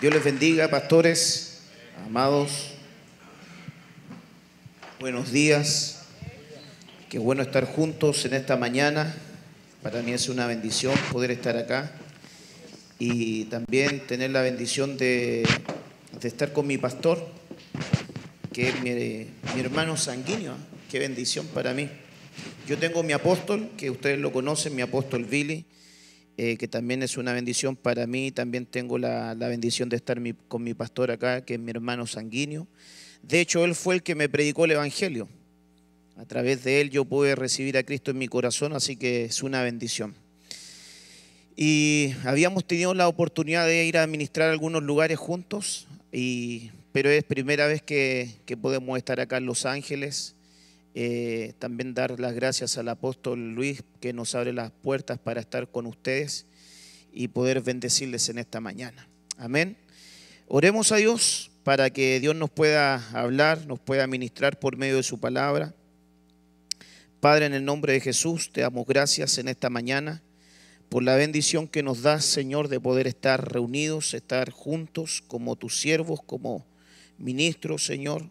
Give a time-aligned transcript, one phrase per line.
[0.00, 1.58] Dios les bendiga, pastores,
[2.06, 2.70] amados.
[4.98, 6.06] Buenos días.
[7.10, 9.14] Qué bueno estar juntos en esta mañana.
[9.82, 11.92] Para mí es una bendición poder estar acá
[12.98, 15.46] y también tener la bendición de,
[16.18, 17.28] de estar con mi pastor,
[18.54, 18.92] que es mi,
[19.54, 20.54] mi hermano sanguíneo.
[20.90, 21.90] Qué bendición para mí.
[22.66, 25.66] Yo tengo mi apóstol, que ustedes lo conocen, mi apóstol Billy
[26.36, 28.30] eh, que también es una bendición para mí.
[28.30, 30.18] También tengo la, bendición de estar
[30.48, 32.66] con mi pastor acá, que es mi hermano sanguíneo.
[33.22, 35.28] De hecho, él fue el que me predicó el Evangelio.
[36.16, 39.42] A través de él yo pude recibir a Cristo en mi corazón, así que es
[39.42, 40.14] una bendición.
[41.56, 47.24] Y habíamos tenido la oportunidad de ir a administrar algunos lugares juntos, y, pero es
[47.24, 50.34] primera vez que, que podemos estar acá en Los Ángeles
[50.94, 55.68] eh, también dar las gracias al apóstol Luis que nos abre las puertas para estar
[55.68, 56.46] con ustedes
[57.12, 59.08] y poder bendecirles en esta mañana.
[59.36, 59.76] Amén.
[60.48, 65.02] Oremos a Dios para que Dios nos pueda hablar, nos pueda ministrar por medio de
[65.04, 65.74] su palabra.
[67.20, 70.22] Padre, en el nombre de Jesús, te damos gracias en esta mañana
[70.88, 75.78] por la bendición que nos das, Señor, de poder estar reunidos, estar juntos como tus
[75.78, 76.66] siervos, como
[77.18, 78.28] ministros, Señor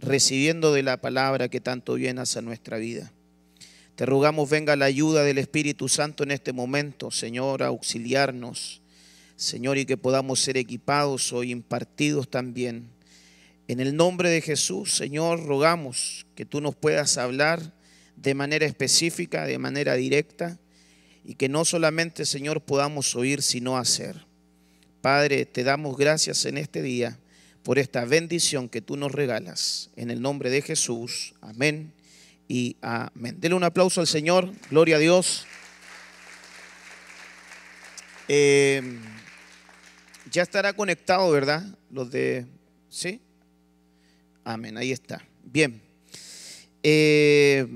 [0.00, 3.12] recibiendo de la palabra que tanto bien hace a nuestra vida.
[3.96, 8.80] Te rogamos venga la ayuda del Espíritu Santo en este momento, Señor, a auxiliarnos,
[9.36, 12.88] Señor, y que podamos ser equipados o impartidos también.
[13.68, 17.74] En el nombre de Jesús, Señor, rogamos que tú nos puedas hablar
[18.16, 20.58] de manera específica, de manera directa,
[21.24, 24.26] y que no solamente, Señor, podamos oír, sino hacer.
[25.02, 27.19] Padre, te damos gracias en este día
[27.62, 29.90] por esta bendición que tú nos regalas.
[29.96, 31.34] En el nombre de Jesús.
[31.40, 31.92] Amén
[32.48, 33.36] y amén.
[33.38, 34.52] Dele un aplauso al Señor.
[34.70, 35.46] Gloria a Dios.
[38.28, 38.98] Eh,
[40.30, 41.64] ya estará conectado, ¿verdad?
[41.90, 42.46] Los de...
[42.88, 43.20] ¿Sí?
[44.44, 45.24] Amén, ahí está.
[45.44, 45.80] Bien.
[46.82, 47.66] Eh,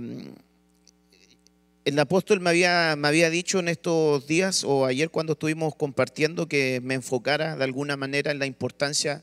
[1.85, 6.49] el apóstol me había, me había dicho en estos días o ayer cuando estuvimos compartiendo
[6.49, 9.23] que me enfocara de alguna manera en la importancia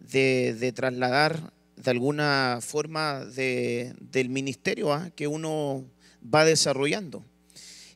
[0.00, 5.10] de, trasladar de alguna forma del ministerio ¿ah?
[5.14, 5.84] que uno
[6.22, 7.24] va desarrollando.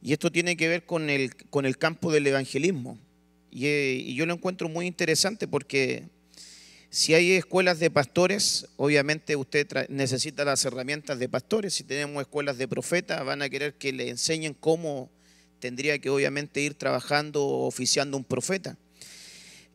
[0.03, 2.99] Y esto tiene que ver con el, con el campo del evangelismo.
[3.51, 6.05] Y, eh, y, yo lo encuentro muy interesante porque
[6.89, 11.75] si hay escuelas de pastores, obviamente usted necesita las herramientas de pastores.
[11.75, 15.11] Si tenemos escuelas de profetas, van a querer que le enseñen cómo
[15.61, 18.77] tendría que obviamente ir trabajando, oficiando un profeta.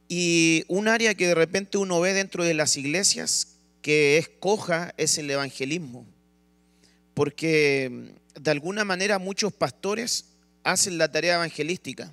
[0.07, 4.93] Y un área que de repente uno ve dentro de las iglesias que es coja
[4.97, 6.05] es el evangelismo.
[7.13, 10.25] Porque mm, de alguna manera muchos pastores
[10.63, 12.11] hacen la tarea evangelística.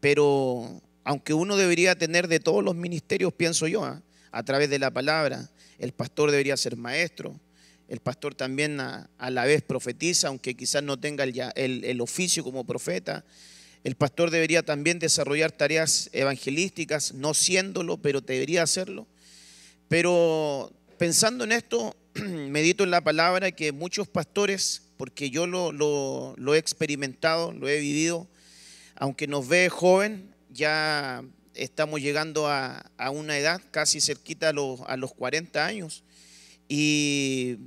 [0.00, 4.02] Pero aunque uno debería tener de todos los ministerios, pienso yo, ¿ah?
[4.30, 7.38] a través de la palabra, el pastor debería ser maestro,
[7.88, 13.24] el pastor también a, la vez profetiza, aunque quizás no tenga el oficio como profeta,
[13.84, 19.06] el pastor debería también desarrollar tareas evangelísticas, no siéndolo, pero debería hacerlo.
[19.88, 26.58] Pero pensando en esto, medito en la palabra que muchos pastores, porque yo lo, he
[26.58, 28.26] experimentado, lo he vivido,
[28.96, 31.22] aunque nos ve joven, ya
[31.52, 36.04] estamos llegando a, una edad casi cerquita a los, a los 40 años.
[36.70, 37.58] Y,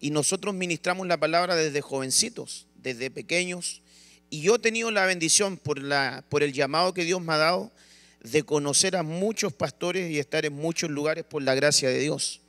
[0.00, 3.82] y nosotros ministramos la palabra desde jovencitos, desde pequeños
[4.30, 7.72] y yo he tenido la bendición por, el llamado que Dios me ha dado
[8.20, 12.40] de conocer a muchos pastores y estar en muchos lugares por la gracia de Dios.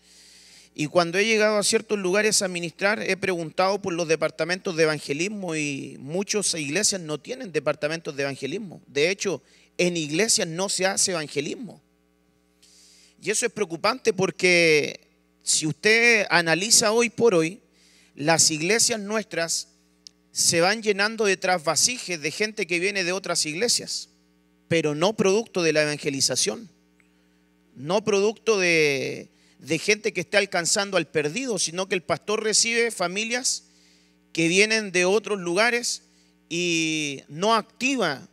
[0.73, 4.83] Y cuando he llegado a ciertos lugares a ministrar, he preguntado por los departamentos de
[4.83, 8.81] evangelismo y muchas iglesias no tienen departamentos de evangelismo.
[8.88, 9.41] De hecho,
[9.77, 11.81] en iglesias no se hace evangelismo.
[13.21, 14.99] Y eso es preocupante porque
[15.41, 17.61] si usted analiza hoy por hoy,
[18.15, 19.69] las iglesias nuestras
[20.38, 24.09] se van llenando de trasvasijes de gente que viene de otras iglesias,
[24.68, 26.70] pero no producto de la evangelización,
[27.75, 29.30] no producto de,
[29.81, 33.63] gente que esté alcanzando al perdido, sino que el pastor recibe familias
[34.31, 36.04] que vienen de otros lugares
[36.50, 38.30] y no activa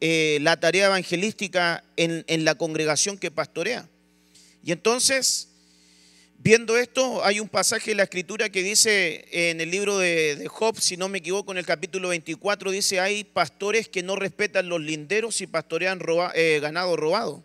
[0.00, 3.88] eh, la tarea evangelística en la congregación que pastorea.
[4.62, 5.48] Y entonces
[6.44, 10.76] Viendo esto, hay un pasaje de la escritura que dice en el libro de, Job,
[10.80, 14.80] si no me equivoco, en el capítulo 24, dice, hay pastores que no respetan los
[14.80, 16.00] linderos y pastorean
[16.34, 17.44] eh, ganado robado.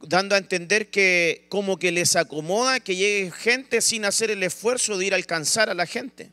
[0.00, 4.96] Dando a entender que como que les acomoda que llegue gente sin hacer el esfuerzo
[4.96, 6.30] de ir a alcanzar a la gente.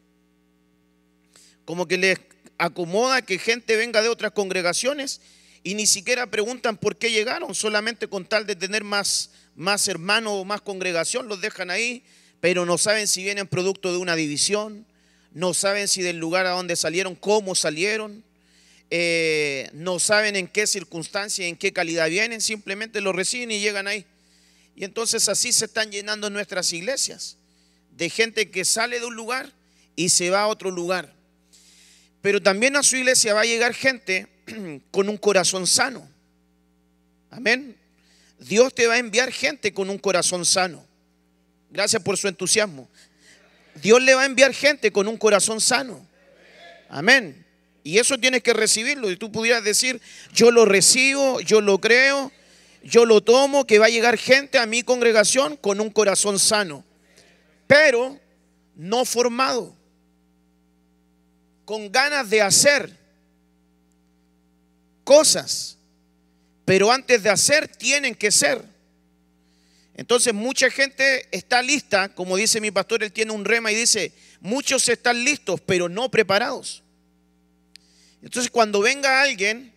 [1.66, 2.20] Como que les
[2.60, 5.20] acomoda que gente venga de otras congregaciones
[5.64, 10.34] y ni siquiera preguntan por qué llegaron, solamente con tal de tener más, más hermanos
[10.36, 12.04] o más congregación, los dejan ahí,
[12.40, 14.86] pero no saben si vienen producto de una división,
[15.32, 18.24] no saben si del lugar a donde salieron, cómo salieron,
[18.90, 23.88] eh, no saben en qué circunstancia, en qué calidad vienen, simplemente lo reciben y llegan
[23.88, 24.06] ahí.
[24.76, 27.38] Y entonces así se están llenando nuestras iglesias,
[27.92, 29.52] de gente que sale de un lugar
[29.96, 31.14] y se va a otro lugar.
[32.22, 34.28] Pero también a su iglesia va a llegar gente
[34.92, 36.08] con un corazón sano.
[37.30, 37.76] Amén.
[38.48, 40.86] Dios te va a enviar gente con un corazón sano.
[41.70, 42.90] Gracias por su entusiasmo.
[43.76, 46.06] Dios le va a enviar gente con un corazón sano.
[46.90, 47.46] Amén.
[47.84, 49.10] Y eso tienes que recibirlo.
[49.10, 50.02] Y tú pudieras decir,
[50.34, 52.32] yo lo recibo, yo lo creo,
[52.84, 56.84] yo lo tomo, que va a llegar gente a mi congregación con un corazón sano.
[57.68, 58.20] Pero
[58.76, 59.76] no formado.
[61.66, 62.98] Con ganas de hacer
[65.04, 65.78] cosas,
[66.66, 68.64] pero antes de hacer tienen que ser.
[69.96, 74.12] Entonces mucha gente está lista, como dice mi pastor, él tiene un rema y dice,
[74.40, 76.82] muchos están listos, pero no preparados.
[78.22, 79.72] Entonces cuando venga alguien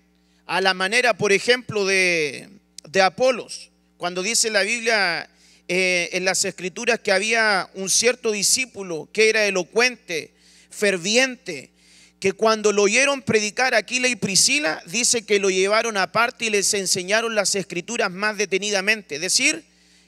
[0.47, 2.49] a la manera, por ejemplo, de,
[2.89, 5.29] de Apolos, cuando dice la Biblia
[5.69, 10.33] eh, en las escrituras que había un cierto discípulo que era elocuente,
[10.71, 11.71] ferviente,
[12.21, 16.73] que cuando lo oyeron predicar Aquila y Priscila, dice que lo llevaron aparte y les
[16.75, 19.17] enseñaron las escrituras más detenidamente.
[19.17, 19.65] Es decir,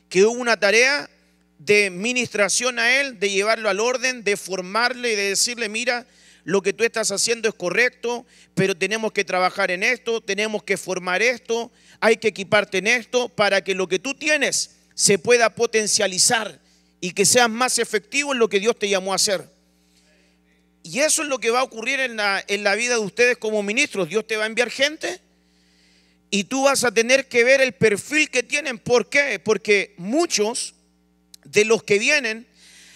[0.09, 1.11] que hubo una tarea
[1.59, 6.07] de ministración a él, de llevarlo al orden, de formarle y de decirle, mira,
[6.45, 8.25] lo que tú estás haciendo es correcto,
[8.55, 11.71] pero tenemos que trabajar en esto, tenemos que formar esto,
[12.01, 16.59] hay que equiparte en esto para que lo que tú tienes se pueda potencializar
[17.01, 19.58] y que seas más efectivo en lo que Dios te llamó a hacer.
[20.91, 23.37] Y eso es lo que va a ocurrir en la, en la vida de ustedes
[23.37, 24.09] como ministros.
[24.09, 25.21] Dios te va a enviar gente
[26.31, 28.79] y tú vas a tener que ver el perfil que tienen.
[28.79, 29.39] ¿Por qué?
[29.39, 30.75] Porque muchos
[31.45, 32.47] de los que vienen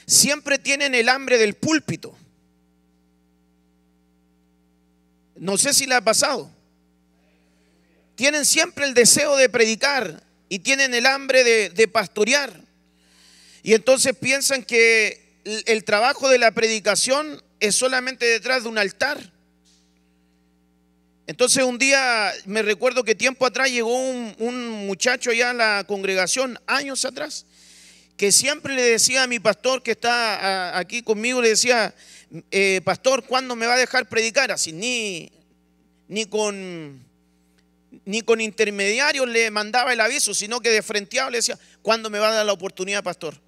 [0.07, 2.17] siempre tienen el hambre del púlpito.
[5.37, 6.51] No sé si le ha pasado.
[8.15, 12.59] Tienen siempre el deseo de predicar y tienen el hambre de, de pastorear.
[13.63, 19.33] Y entonces piensan que el trabajo de la predicación es solamente detrás de un altar.
[21.29, 26.59] Entonces un día me recuerdo que tiempo atrás llegó un, muchacho allá a la congregación,
[26.67, 27.47] años atrás,
[28.17, 31.95] que siempre le decía a mi pastor que está aquí conmigo, le decía,
[32.51, 34.51] eh, pastor, ¿cuándo me va a dejar predicar?
[34.51, 35.31] Así, ni,
[36.09, 37.01] ni con
[38.05, 42.19] ni con intermediarios le mandaba el aviso, sino que de frenteado le decía, ¿cuándo me
[42.19, 43.41] va a dar la oportunidad, pastor?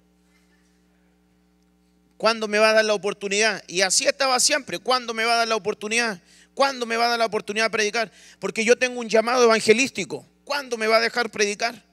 [2.17, 3.63] ¿Cuándo me va a dar la oportunidad?
[3.67, 4.79] Y así estaba siempre.
[4.79, 6.21] ¿Cuándo me va a dar la oportunidad?
[6.53, 8.11] ¿Cuándo me va a dar la oportunidad de predicar?
[8.39, 10.25] Porque yo tengo un llamado evangelístico.
[10.45, 11.83] ¿Cuándo me va a dejar predicar?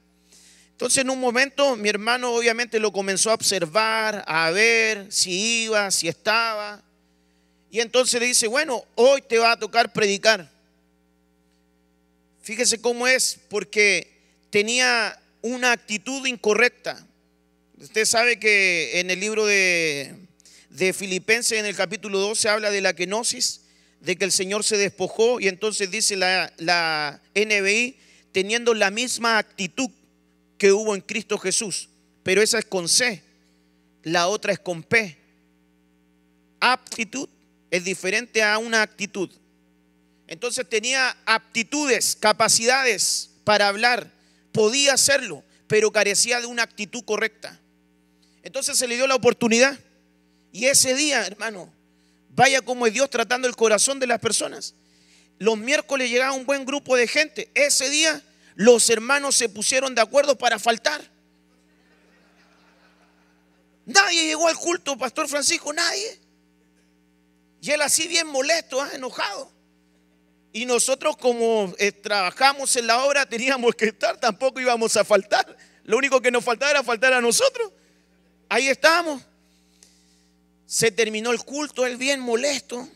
[0.71, 5.91] Entonces en un momento mi hermano obviamente lo comenzó a observar, a ver si iba,
[5.91, 6.81] si estaba.
[7.69, 10.49] Y entonces le dice, bueno, hoy te va a tocar predicar.
[12.41, 14.13] Fíjese cómo es, porque
[14.49, 17.05] tenía una actitud incorrecta.
[17.83, 20.15] Usted sabe que en el libro de,
[20.95, 23.59] Filipenses, en el capítulo 12, habla de la kenosis,
[23.99, 27.97] de que el Señor se despojó y entonces dice la, la NBI,
[28.31, 29.89] teniendo la misma actitud
[30.57, 31.89] que hubo en Cristo Jesús,
[32.23, 33.21] pero esa es con C,
[34.03, 35.17] la otra es con P.
[36.61, 37.27] Aptitud
[37.69, 39.29] es diferente a una actitud.
[40.27, 44.09] Entonces tenía aptitudes, capacidades para hablar,
[44.53, 47.59] podía hacerlo, pero carecía de una actitud correcta.
[48.43, 49.79] Entonces se le dio la oportunidad.
[50.51, 51.73] Y ese día, hermano,
[52.29, 54.75] vaya como es Dios tratando el corazón de las personas.
[55.39, 57.49] Los miércoles llegaba un buen grupo de gente.
[57.55, 58.21] Ese día
[58.55, 61.01] los hermanos se pusieron de acuerdo para faltar.
[63.85, 66.19] Nadie llegó al culto, Pastor Francisco, nadie.
[67.61, 68.89] Y él así bien molesto, ¿ah?
[68.93, 69.51] enojado.
[70.51, 75.57] Y nosotros como eh, trabajamos en la obra teníamos que estar, tampoco íbamos a faltar.
[75.83, 77.71] Lo único que nos faltaba era faltar a nosotros.
[78.53, 79.19] Ahí estamos.
[80.67, 82.87] Se terminó el culto, él bien molesto.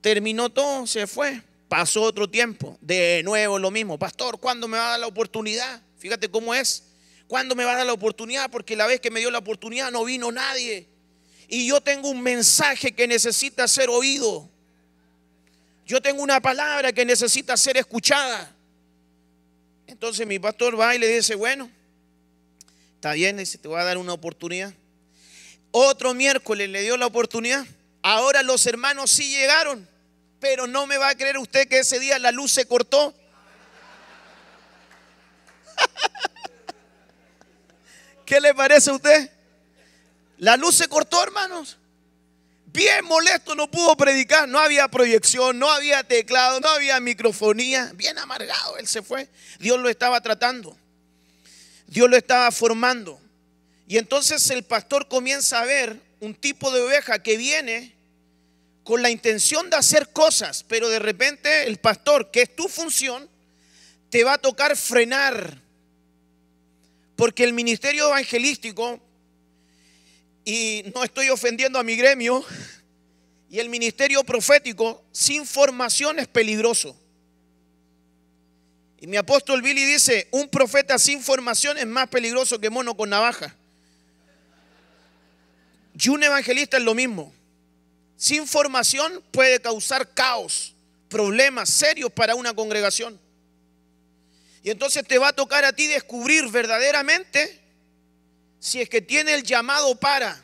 [0.00, 1.42] Terminó todo, se fue.
[1.66, 2.78] Pasó otro tiempo.
[2.80, 3.98] De nuevo lo mismo.
[3.98, 5.82] Pastor, ¿cuándo me va a dar la oportunidad?
[5.98, 6.84] Fíjate cómo es.
[7.26, 8.48] ¿Cuándo me va a dar la oportunidad?
[8.48, 10.86] Porque la vez que me dio la oportunidad no vino nadie.
[11.48, 14.48] Y yo tengo un mensaje que necesita ser oído.
[15.84, 18.54] Yo tengo una palabra que necesita ser escuchada.
[19.88, 21.68] Entonces mi pastor va y le dice, bueno,
[22.94, 24.72] está bien, te voy a dar una oportunidad.
[25.72, 27.66] Otro miércoles le dio la oportunidad.
[28.02, 29.88] Ahora los hermanos sí llegaron,
[30.38, 33.14] pero no me va a creer usted que ese día la luz se cortó.
[38.26, 39.30] ¿Qué le parece a usted?
[40.36, 41.78] La luz se cortó, hermanos.
[42.66, 47.92] Bien molesto, no pudo predicar, no había proyección, no había teclado, no había microfonía.
[47.94, 49.28] Bien amargado, él se fue.
[49.58, 50.76] Dios lo estaba tratando.
[51.86, 53.21] Dios lo estaba formando.
[53.86, 57.94] Y entonces el pastor comienza a ver un tipo de oveja que viene
[58.84, 63.28] con la intención de hacer cosas, pero de repente el pastor, que es tu función,
[64.10, 65.60] te va a tocar frenar.
[67.16, 69.00] Porque el ministerio evangelístico,
[70.44, 72.44] y no estoy ofendiendo a mi gremio,
[73.48, 76.96] y el ministerio profético sin formación es peligroso.
[78.98, 83.10] Y mi apóstol Billy dice, un profeta sin formación es más peligroso que mono con
[83.10, 83.56] navaja.
[86.00, 87.32] Y un evangelista es lo mismo.
[88.16, 90.74] Sin formación puede causar caos,
[91.08, 93.18] problemas serios para una congregación.
[94.62, 97.60] Y entonces te va a tocar a ti descubrir verdaderamente
[98.60, 100.40] si es que tiene el llamado para.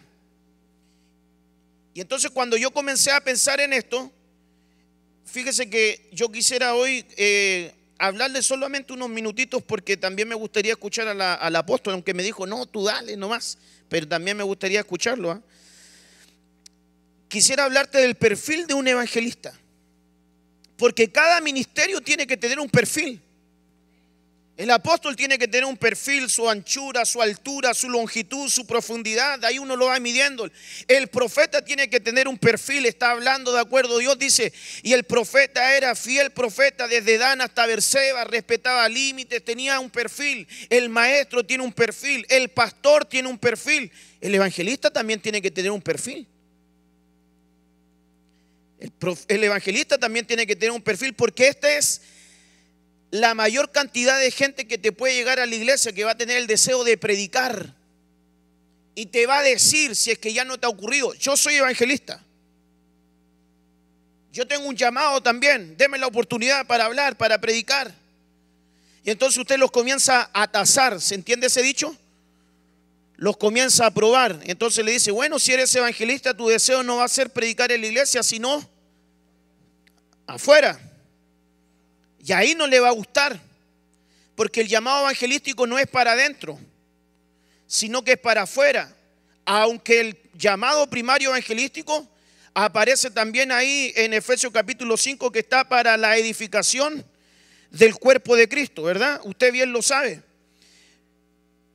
[1.95, 4.11] Y entonces cuando yo comencé a pensar en esto,
[5.25, 11.09] fíjese que yo quisiera hoy eh, hablarle solamente unos minutitos porque también me gustaría escuchar
[11.09, 15.33] al apóstol, aunque me dijo, no, tú dale nomás, pero también me gustaría escucharlo.
[15.33, 15.43] ¿ah?
[17.29, 19.53] Quisiera hablarte del perfil de un evangelista,
[20.77, 23.21] porque cada ministerio tiene que tener un perfil.
[24.59, 29.45] El apóstol tiene que tener un perfil, su anchura, su altura, su longitud, su profundidad.
[29.45, 30.51] Ahí uno lo va midiendo.
[30.89, 33.99] El profeta tiene que tener un perfil, está hablando de acuerdo.
[33.99, 39.79] Dios dice, y el profeta era fiel profeta desde Dan hasta Berseba, respetaba límites, tenía
[39.79, 40.49] un perfil.
[40.69, 43.93] El maestro tiene un perfil, el pastor tiene un perfil.
[44.21, 46.27] El evangelista también tiene que tener un perfil.
[48.81, 48.93] El,
[49.29, 52.01] el evangelista también tiene que tener un perfil porque este es
[53.11, 56.17] la mayor cantidad de gente que te puede llegar a la iglesia que va a
[56.17, 57.75] tener el deseo de predicar
[58.95, 61.55] y te va a decir si es que ya no te ha ocurrido, yo soy
[61.55, 62.23] evangelista.
[64.33, 67.95] Yo tengo un llamado también, deme la oportunidad para hablar, para predicar.
[69.05, 71.97] Y entonces usted los comienza a tasar, ¿se entiende ese dicho?
[73.17, 74.39] Los comienza a probar.
[74.45, 77.81] Entonces le dice, bueno, si eres evangelista, tu deseo no va a ser predicar en
[77.81, 78.69] la iglesia, sino
[80.27, 80.88] afuera.
[82.29, 83.41] Y ahí no le va a gustar,
[84.37, 86.61] porque el llamado evangelístico no es para adentro,
[87.67, 88.95] sino que es para afuera.
[89.47, 92.07] Aunque el llamado primario evangelístico
[92.53, 97.03] aparece también ahí en Efesios capítulo 5 que está para la edificación
[97.71, 99.23] del cuerpo de Cristo, ¿verdad?
[99.25, 100.23] Usted bien lo sabe,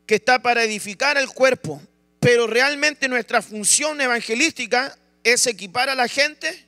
[0.06, 1.82] que está para edificar el cuerpo,
[2.20, 6.64] pero realmente nuestra función evangelística es equipar a la gente,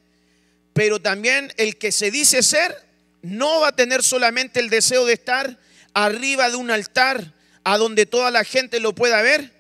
[0.74, 2.85] pero también el que se dice ser
[3.26, 5.58] no va a tener solamente el deseo de estar
[5.94, 9.52] arriba de un altar a donde toda la gente lo pueda ver,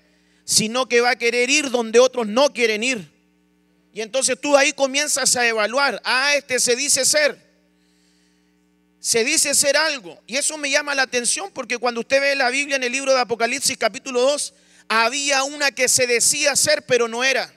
[0.43, 3.12] sino que va a querer ir donde otros no quieren ir.
[3.91, 7.39] Y entonces tú ahí comienzas a evaluar, ah, este se dice ser,
[9.00, 10.22] se dice ser algo.
[10.27, 13.13] Y eso me llama la atención porque cuando usted ve la Biblia en el libro
[13.13, 14.53] de Apocalipsis capítulo 2,
[14.88, 17.51] había una que se decía ser, pero no era.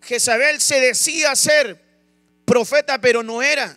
[0.00, 1.78] Jezabel se decía ser
[2.46, 3.76] profeta, pero no era.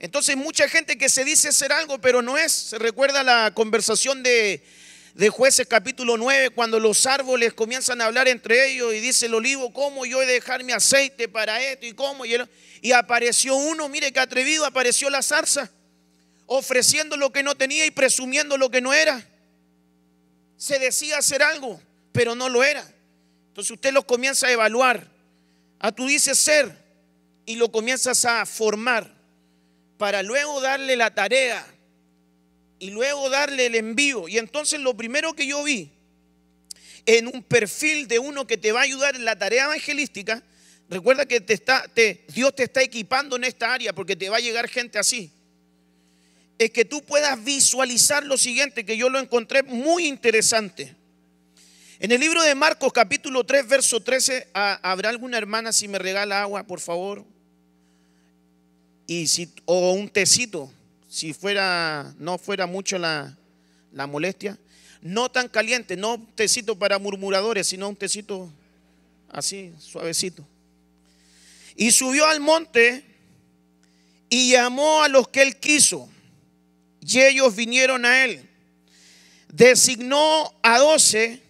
[0.00, 2.50] Entonces mucha gente que se dice ser algo, pero no es.
[2.52, 4.64] Se recuerda la conversación de,
[5.12, 9.34] de jueces capítulo 9, cuando los árboles comienzan a hablar entre ellos y dice el
[9.34, 12.24] olivo, ¿cómo yo he de dejar mi aceite para esto y cómo?
[12.24, 12.34] Y,
[12.80, 15.70] y apareció uno, mire qué atrevido, apareció la zarza,
[16.46, 19.22] ofreciendo lo que no tenía y presumiendo lo que no era.
[20.56, 21.78] Se decía hacer algo,
[22.12, 22.90] pero no lo era.
[23.48, 25.06] Entonces usted lo comienza a evaluar.
[25.78, 26.74] A ah, tú dices ser
[27.44, 29.19] y lo comienzas a formar
[30.00, 31.62] para luego darle la tarea
[32.78, 34.28] y luego darle el envío.
[34.28, 35.90] Y entonces lo primero que yo vi
[37.04, 40.42] en un perfil de uno que te va a ayudar en la tarea evangelística,
[40.88, 41.84] recuerda que te está,
[42.28, 45.30] Dios te está equipando en esta área porque te va a llegar gente así.
[46.58, 50.96] Es que tú puedas visualizar lo siguiente, que yo lo encontré muy interesante.
[51.98, 56.40] En el libro de Marcos capítulo 3, verso 13, ¿habrá alguna hermana si me regala
[56.40, 57.26] agua, por favor?
[59.10, 60.72] Y si, o un tecito,
[61.08, 63.36] si fuera, no fuera mucho la,
[63.90, 64.56] la molestia.
[65.02, 68.48] No tan caliente, no un tecito para murmuradores, sino un tecito
[69.28, 70.46] así, suavecito.
[71.74, 73.02] Y subió al monte
[74.28, 76.08] y llamó a los que él quiso.
[77.00, 78.48] Y ellos vinieron a él.
[79.52, 81.42] Designó a doce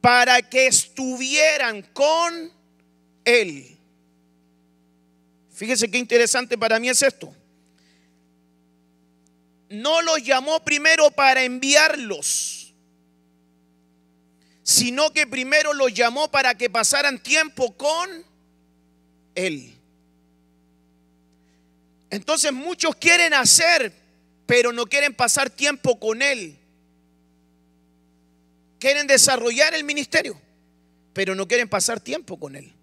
[0.00, 2.50] para que estuvieran con
[3.26, 3.76] él.
[5.62, 7.32] Fíjese qué interesante para mí es esto.
[9.68, 12.74] No los llamó primero para enviarlos,
[14.64, 18.10] sino que primero los llamó para que pasaran tiempo con
[19.36, 19.72] Él.
[22.10, 23.92] Entonces muchos quieren hacer,
[24.46, 26.58] pero no quieren pasar tiempo con Él.
[28.80, 30.36] Quieren desarrollar el ministerio,
[31.12, 32.74] pero no quieren pasar tiempo con Él.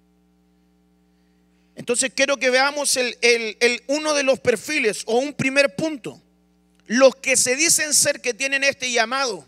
[1.80, 6.22] Entonces quiero que veamos el, uno de los perfiles o un primer punto.
[6.88, 9.46] Los que se dicen ser que tienen este llamado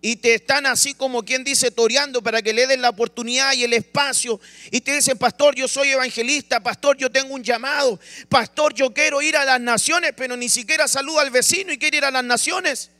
[0.00, 3.64] y te están así como quien dice toreando para que le den la oportunidad y
[3.64, 8.72] el espacio y te dicen, pastor, yo soy evangelista, pastor, yo tengo un llamado, pastor,
[8.72, 12.06] yo quiero ir a las naciones, pero ni siquiera saluda al vecino y quiere ir
[12.06, 12.90] a las naciones.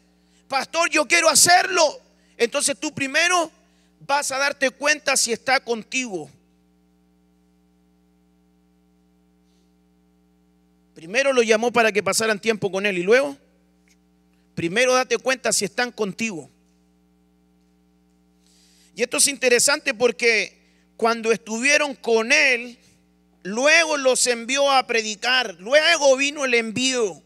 [0.48, 1.98] Pastor, yo quiero hacerlo.
[2.36, 3.50] Entonces tú primero
[4.00, 6.30] vas a darte cuenta si está contigo.
[10.94, 13.36] Primero lo llamó para que pasaran tiempo con él y luego,
[14.54, 16.48] primero date cuenta si están contigo.
[18.94, 20.56] Y esto es interesante porque
[20.96, 22.78] cuando estuvieron con él,
[23.42, 27.20] luego los envió a predicar, luego vino el envío.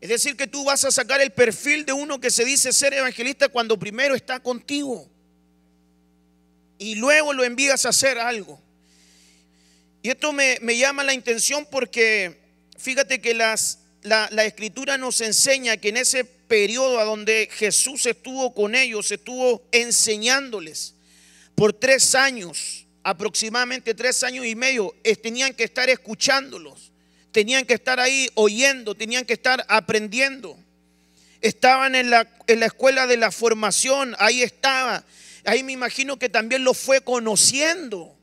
[0.00, 2.94] Es decir, que tú vas a sacar el perfil de uno que se dice ser
[2.94, 5.10] evangelista cuando primero está contigo.
[6.78, 8.60] Y luego lo envías a hacer algo.
[10.06, 12.38] Y esto me, llama la intención porque
[12.78, 18.06] fíjate que las, la, la escritura nos enseña que en ese periodo a donde Jesús
[18.06, 20.94] estuvo con ellos, estuvo enseñándoles
[21.56, 24.94] por tres años, aproximadamente tres años y medio,
[25.24, 26.92] tenían que estar escuchándolos,
[27.32, 30.56] tenían que estar ahí oyendo, tenían que estar aprendiendo.
[31.40, 35.04] Estaban en la, en la escuela de la formación, ahí estaba.
[35.44, 38.15] Ahí me imagino que también lo fue conociendo.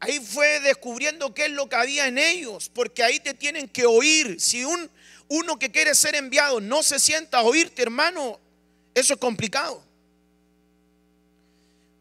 [0.00, 3.84] Ahí fue descubriendo qué es lo que había en ellos, porque ahí te tienen que
[3.84, 4.40] oír.
[4.40, 4.90] Si un,
[5.28, 8.38] uno que quiere ser enviado no se sienta a oírte, hermano,
[8.94, 9.82] eso es complicado.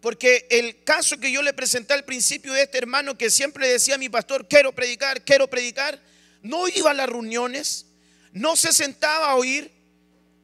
[0.01, 3.95] Porque el caso que yo le presenté al principio de este hermano que siempre decía
[3.95, 5.99] a mi pastor, quiero predicar, quiero predicar,
[6.41, 7.87] no iba a las reuniones,
[8.31, 9.71] no se sentaba a oír,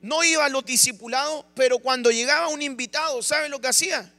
[0.02, 4.13] no iba a los discipulados, pero cuando llegaba un invitado, ¿saben lo que hacía?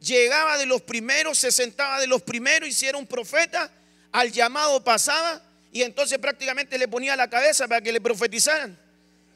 [0.00, 3.70] Llegaba de los primeros, se sentaba de los primeros y si era un profeta,
[4.12, 8.78] al llamado pasaba y entonces prácticamente le ponía la cabeza para que le profetizaran.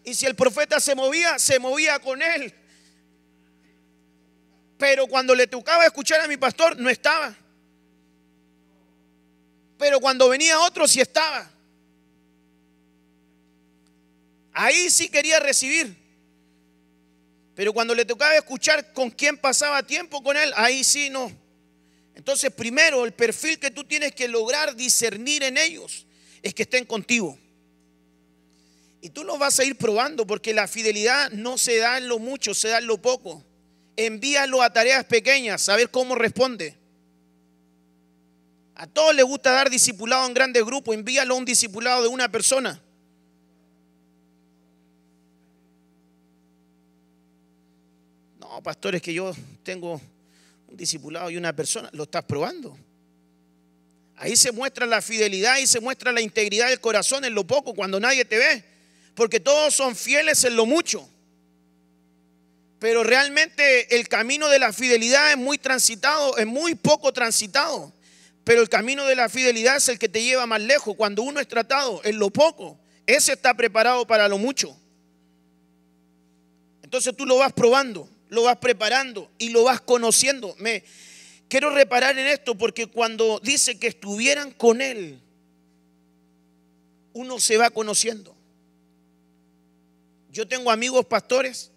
[0.04, 2.54] Y si el profeta se movía, se movía con él.
[4.78, 7.34] Pero cuando le tocaba escuchar a mi pastor, no estaba.
[9.78, 11.50] Pero cuando venía otro, sí estaba.
[14.52, 15.99] Ahí sí quería recibir.
[17.60, 21.30] Pero cuando le tocaba escuchar con quién pasaba tiempo con él, ahí sí no.
[22.14, 26.06] Entonces, primero, el perfil que tú tienes que lograr discernir en ellos
[26.40, 27.38] es que estén contigo.
[29.02, 32.18] Y tú lo vas a ir probando porque la fidelidad no se da en lo
[32.18, 33.44] mucho, se da en lo poco.
[33.94, 36.78] Envíalo a tareas pequeñas, a ver cómo responde.
[38.74, 42.32] A todos les gusta dar discipulado en grandes grupos, envíalo a un discipulado de una
[42.32, 42.82] persona.
[48.60, 49.98] No, pastores, que yo tengo
[50.68, 52.76] un discipulado y una persona, lo estás probando.
[54.16, 57.72] Ahí se muestra la fidelidad y se muestra la integridad del corazón en lo poco,
[57.72, 58.62] cuando nadie te ve.
[59.14, 61.08] Porque todos son fieles en lo mucho.
[62.78, 67.94] Pero realmente el camino de la fidelidad es muy transitado, es muy poco transitado.
[68.44, 70.96] Pero el camino de la fidelidad es el que te lleva más lejos.
[70.96, 74.76] Cuando uno es tratado en lo poco, ese está preparado para lo mucho.
[76.82, 80.56] Entonces tú lo vas probando, lo vas preparando y lo vas conociendo.
[80.58, 80.82] Me,
[81.50, 85.20] Quiero reparar en esto porque cuando dice que estuvieran con Él,
[87.12, 88.36] uno se va conociendo.
[90.30, 91.72] Yo tengo amigos pastores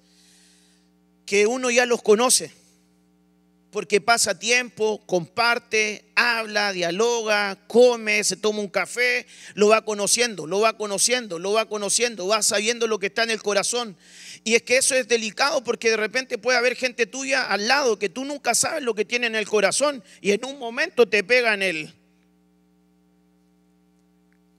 [1.25, 2.51] que uno ya los conoce
[3.73, 10.59] porque pasa tiempo, comparte, habla, dialoga, come, se toma un café, lo va conociendo, lo
[10.59, 13.97] va conociendo, lo va conociendo, va sabiendo lo que está en el corazón.
[14.43, 17.97] Y es que eso es delicado porque de repente puede haber gente tuya al lado
[17.97, 21.23] que tú nunca sabes lo que tiene en el corazón y en un momento te
[21.23, 21.93] pega en él.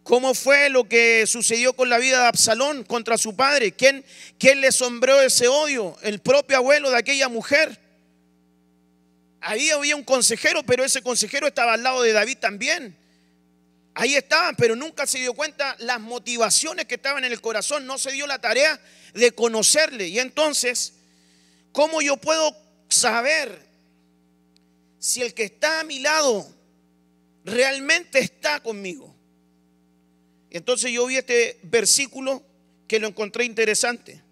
[0.03, 3.73] ¿Cómo fue lo que sucedió con la vida de Absalón contra su padre?
[3.73, 4.05] ¿Quién,
[4.39, 5.97] quién le sombró ese odio?
[6.03, 7.84] El propio abuelo de aquella mujer.
[9.47, 12.97] Ahí había un consejero, pero ese consejero estaba al lado de David también.
[13.93, 17.87] Ahí estaban, pero nunca se dio cuenta las motivaciones que estaban en el corazón.
[17.87, 18.81] No se dio la tarea
[19.13, 20.09] de conocerle.
[20.09, 20.95] Y entonces,
[21.73, 22.57] ¿cómo yo puedo
[22.89, 23.69] saber
[24.99, 26.51] si el que está a mi lado
[27.45, 29.15] realmente está conmigo?
[30.49, 32.43] Entonces yo vi este versículo
[32.89, 34.23] que lo encontré interesante.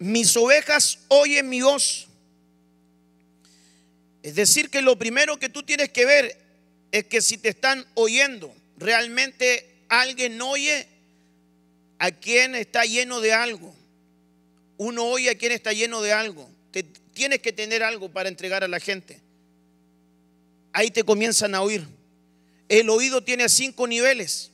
[0.00, 2.07] mis ovejas oyen mi voz.
[4.22, 6.36] Es decir, que lo primero que tú tienes que ver
[6.90, 10.86] es que si te están oyendo, realmente alguien oye
[11.98, 13.74] a quien está lleno de algo.
[14.76, 16.48] Uno oye a quien está lleno de algo.
[16.70, 19.20] Te, tienes que tener algo para entregar a la gente.
[20.72, 21.84] Ahí te comienzan a oír.
[22.68, 24.50] El oído tiene cinco niveles.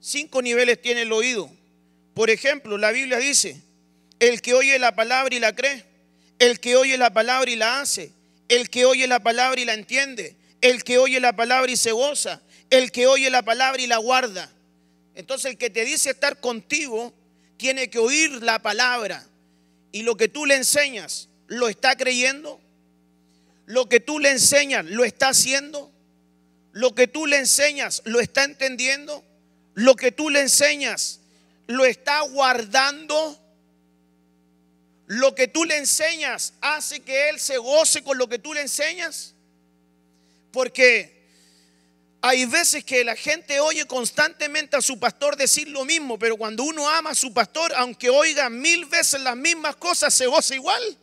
[0.00, 1.50] Cinco niveles tiene el oído.
[2.14, 3.60] Por ejemplo, la Biblia dice,
[4.18, 5.84] el que oye la palabra y la cree,
[6.38, 8.12] el que oye la palabra y la hace,
[8.50, 11.92] el que oye la palabra y la entiende, el que oye la palabra y se
[11.92, 14.52] goza, el que oye la palabra y la guarda.
[15.14, 17.14] Entonces el que te dice estar contigo
[17.56, 19.24] tiene que oír la palabra
[19.92, 22.60] y lo que tú le enseñas, ¿lo está creyendo?
[23.66, 25.92] Lo que tú le enseñas, ¿lo está haciendo?
[26.72, 29.24] Lo que tú le enseñas, ¿lo está entendiendo?
[29.74, 31.20] Lo que tú le enseñas,
[31.68, 33.39] ¿lo está guardando?
[35.10, 38.60] Lo que tú le enseñas hace que él se goce con lo que tú le
[38.60, 39.34] enseñas.
[40.52, 41.26] Porque
[42.20, 46.62] hay veces que la gente oye constantemente a su pastor decir lo mismo, pero cuando
[46.62, 50.96] uno ama a su pastor, aunque oiga mil veces las mismas cosas, se goza igual.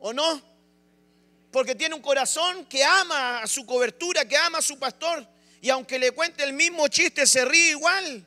[0.00, 0.42] ¿O no?
[1.50, 5.26] Porque tiene un corazón que ama a su cobertura, que ama a su pastor.
[5.62, 8.26] Y aunque le cuente el mismo chiste, se ríe igual.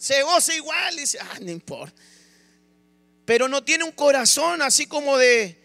[0.00, 0.96] Se goza igual.
[0.96, 1.94] Dice, ah, no importa.
[3.26, 5.56] Pero no tiene un corazón así como de,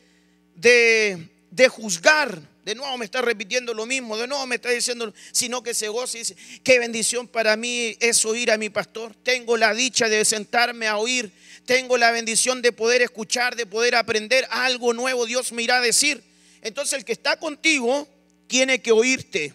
[0.55, 2.41] de, de juzgar.
[2.65, 5.87] De nuevo me está repitiendo lo mismo, de nuevo me está diciendo, sino que se
[5.87, 9.15] goza y dice, qué bendición para mí es oír a mi pastor.
[9.21, 11.31] Tengo la dicha de sentarme a oír,
[11.65, 15.81] tengo la bendición de poder escuchar, de poder aprender algo nuevo, Dios me irá a
[15.81, 16.23] decir.
[16.61, 18.07] Entonces el que está contigo
[18.47, 19.53] tiene que oírte.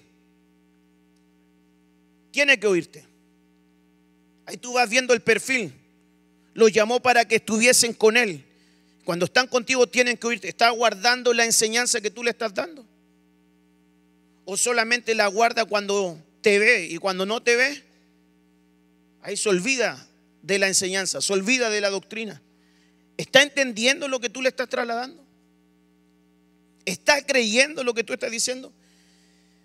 [2.31, 3.10] Tiene que oírte.
[4.51, 5.73] Ahí tú vas viendo el perfil.
[6.55, 8.45] Los llamó para que estuviesen con él.
[9.05, 10.49] Cuando están contigo tienen que oírte.
[10.49, 12.85] ¿Está guardando la enseñanza que tú le estás dando?
[14.45, 17.85] ¿O solamente la guarda cuando te ve y cuando no te ve?
[19.23, 20.05] Ahí se olvida
[20.43, 22.43] de la enseñanza, se olvida de la doctrina.
[23.19, 25.25] ¿Está entendiendo lo que tú le estás trasladando?
[26.85, 28.73] ¿Está creyendo lo que tú estás diciendo?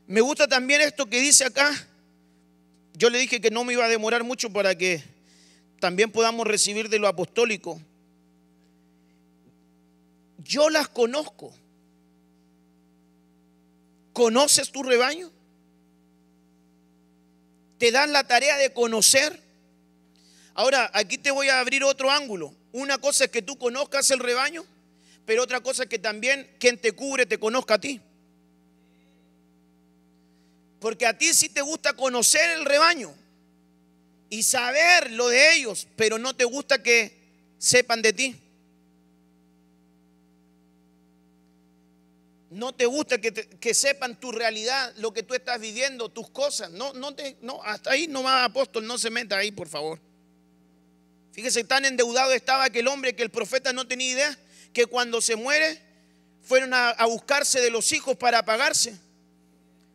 [0.06, 1.88] Me gusta también esto que dice acá.
[2.98, 5.04] Yo le dije que no me iba a demorar mucho para que
[5.80, 7.80] también podamos recibir de lo apostólico
[10.46, 11.54] yo las conozco.
[14.14, 15.30] ¿Conoces tu rebaño?
[17.78, 19.42] ¿Te dan la tarea de conocer?
[20.54, 22.56] Ahora, aquí te voy a abrir otro ángulo.
[22.72, 24.64] Una cosa es que tú conozcas el rebaño,
[25.26, 28.00] pero otra cosa es que también quien te cubre te conozca a ti.
[30.86, 33.12] Porque a ti sí te gusta conocer el rebaño
[34.30, 37.12] y saber lo de ellos, pero no te gusta que
[37.58, 38.36] sepan de ti.
[42.52, 46.70] no te gusta que, sepan tu realidad, lo que tú estás viviendo, tus cosas.
[46.70, 50.00] No, no te, no, hasta ahí no va apóstol, no se meta ahí, por favor.
[51.32, 54.40] Fíjese, tan endeudado estaba aquel hombre que el profeta no tenía idea
[54.72, 55.82] que cuando se muere
[56.44, 59.04] fueron a, a buscarse de los hijos para pagarse.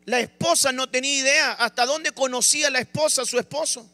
[0.05, 3.89] La esposa no tenía idea hasta dónde conocía la esposa a su esposo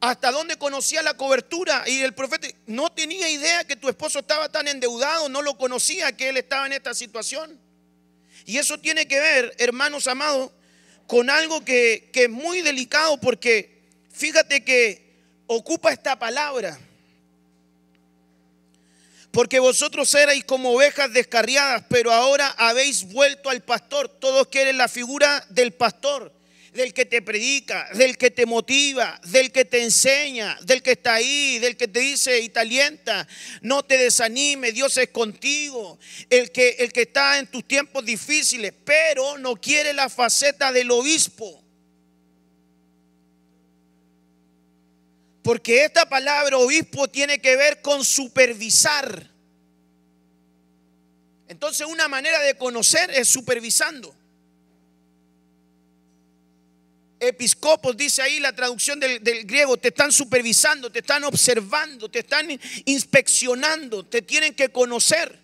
[0.00, 1.84] hasta dónde conocía la cobertura.
[1.86, 6.16] Y el profeta no tenía idea que tu esposo estaba tan endeudado, no lo conocía
[6.16, 7.58] que él estaba en esta situación.
[8.46, 10.50] Y eso tiene que ver, hermanos amados,
[11.06, 16.78] con algo que, que es muy delicado porque fíjate que ocupa esta palabra.
[19.30, 24.08] Porque vosotros erais como ovejas descarriadas, pero ahora habéis vuelto al pastor.
[24.08, 26.32] Todos quieren la figura del pastor
[26.72, 31.14] del que te predica, del que te motiva, del que te enseña, del que está
[31.14, 33.26] ahí, del que te dice y te alienta.
[33.62, 35.98] No te desanime, Dios es contigo.
[36.28, 40.90] El que, el que está en tus tiempos difíciles, pero no quiere la faceta del
[40.90, 41.59] obispo.
[45.50, 49.28] Porque esta palabra obispo tiene que ver con supervisar.
[51.48, 54.14] Entonces una manera de conocer es supervisando.
[57.18, 62.46] episcopos, dice ahí la traducción del, griego, te están supervisando, te están observando, te están
[62.84, 65.36] inspeccionando, te tienen que conocer.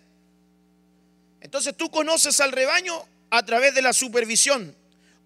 [1.41, 2.97] Entonces tú conoces al rebaño
[3.29, 4.73] a través de la supervisión.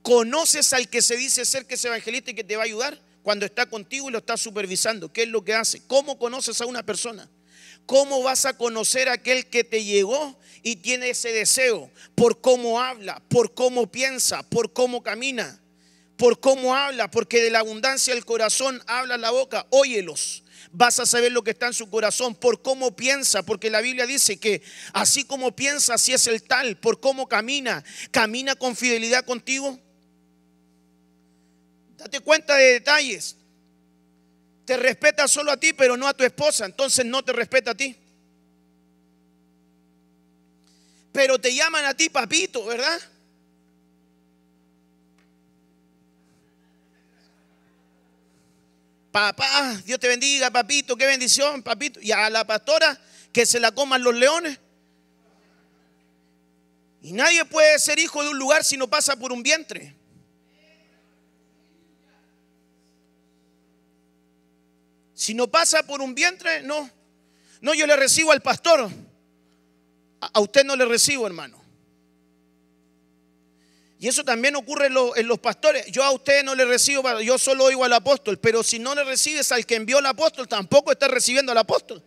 [0.02, 3.11] Conoces al que se dice ser que es evangelista y que te va a ayudar
[3.24, 5.12] cuando está contigo y lo está supervisando.
[5.12, 5.82] ¿Qué es lo que hace?
[5.88, 7.30] ¿Cómo conoces a una persona?
[7.86, 11.90] ¿Cómo vas a conocer a aquel que te llegó y tiene ese deseo?
[12.16, 15.62] Por cómo habla, por cómo piensa, por cómo camina
[16.22, 19.66] por cómo habla, porque de la abundancia del corazón habla la boca.
[19.72, 20.44] Óyelos.
[20.72, 24.06] Vas a saber lo que está en su corazón, por cómo piensa, porque la Biblia
[24.06, 24.62] dice que
[24.94, 27.84] así como piensa, así es el tal, por cómo camina.
[28.12, 29.80] Camina con fidelidad contigo.
[32.02, 33.36] Date cuenta de detalles.
[34.66, 37.76] Te respeta solo a ti, pero no a tu esposa, entonces no te respeta a
[37.76, 37.96] ti.
[41.12, 43.00] Pero te llaman a ti papito, ¿verdad?
[49.12, 52.00] Papá, Dios te bendiga, papito, qué bendición, papito.
[52.02, 53.00] Y a la pastora
[53.32, 54.58] que se la coman los leones.
[57.04, 60.01] Y nadie puede ser hijo de un lugar si no pasa por un vientre.
[65.22, 66.90] Si no pasa por un vientre, no.
[67.62, 68.90] No, yo le recibo al pastor.
[70.20, 71.64] A usted no le recibo, hermano.
[74.00, 75.86] Y eso también ocurre en los, pastores.
[75.92, 79.04] Yo a usted no le recibo, yo solo oigo al apóstol, pero si no le
[79.04, 82.04] recibes al que envió al apóstol, tampoco está recibiendo al apóstol.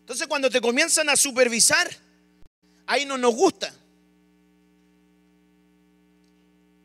[0.00, 1.86] Entonces cuando te comienzan a supervisar,
[2.86, 3.74] ahí no nos gusta.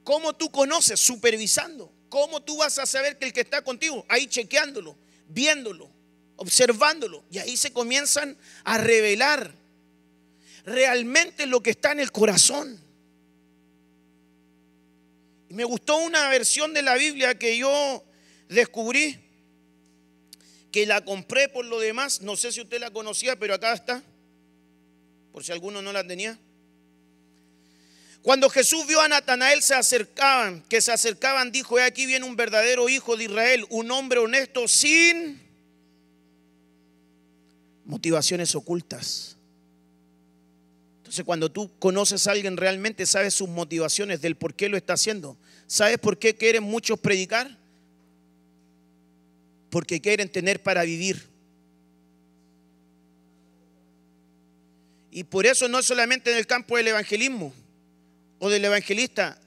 [0.03, 0.99] ¿Cómo tú conoces?
[0.99, 1.98] Supervisando.
[2.09, 4.05] ¿Cómo tú vas a saber que el que está contigo?
[4.09, 4.95] Ahí chequeándolo,
[5.27, 5.89] viéndolo,
[6.35, 7.23] observándolo.
[7.31, 9.53] Y ahí se comienzan a revelar
[10.65, 12.79] realmente lo que está en el corazón.
[15.49, 18.03] Me gustó una versión de la Biblia que yo
[18.49, 19.19] descubrí,
[20.71, 22.21] que la compré por lo demás.
[22.21, 24.03] No sé si usted la conocía, pero acá está,
[25.31, 26.39] por si alguno no la tenía.
[28.21, 32.35] Cuando Jesús vio a Natanael se acercaban, que se acercaban, dijo, he aquí viene un
[32.35, 35.41] verdadero hijo de Israel, un hombre honesto sin
[37.85, 39.37] motivaciones ocultas.
[40.97, 44.93] Entonces, cuando tú conoces a alguien realmente, sabes sus motivaciones del por qué lo está
[44.93, 45.37] haciendo.
[45.65, 47.57] ¿Sabes por qué quieren muchos predicar?
[49.69, 51.25] Porque quieren tener para vivir.
[55.09, 57.53] Y por eso no solamente en el campo del evangelismo
[58.39, 59.39] o del evangelista,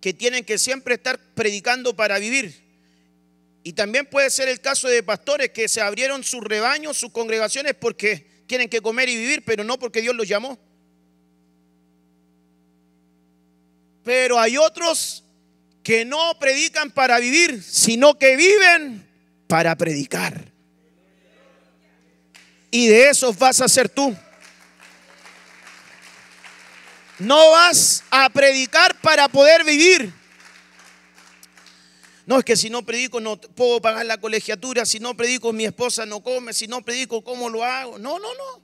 [0.00, 2.64] que tienen que siempre estar predicando para vivir.
[3.62, 7.74] Y también puede ser el caso de pastores que se abrieron sus rebaños, sus congregaciones
[7.74, 10.58] porque tienen que comer y vivir, pero no porque Dios los llamó.
[14.04, 15.24] Pero hay otros
[15.82, 19.04] que no predican para vivir, sino que viven
[19.48, 20.52] para predicar.
[22.70, 24.16] Y de esos vas a ser tú.
[27.18, 30.12] No vas a predicar para poder vivir.
[32.26, 35.64] No, es que si no predico no puedo pagar la colegiatura, si no predico mi
[35.64, 37.98] esposa no come, si no predico cómo lo hago.
[37.98, 38.62] No, no, no.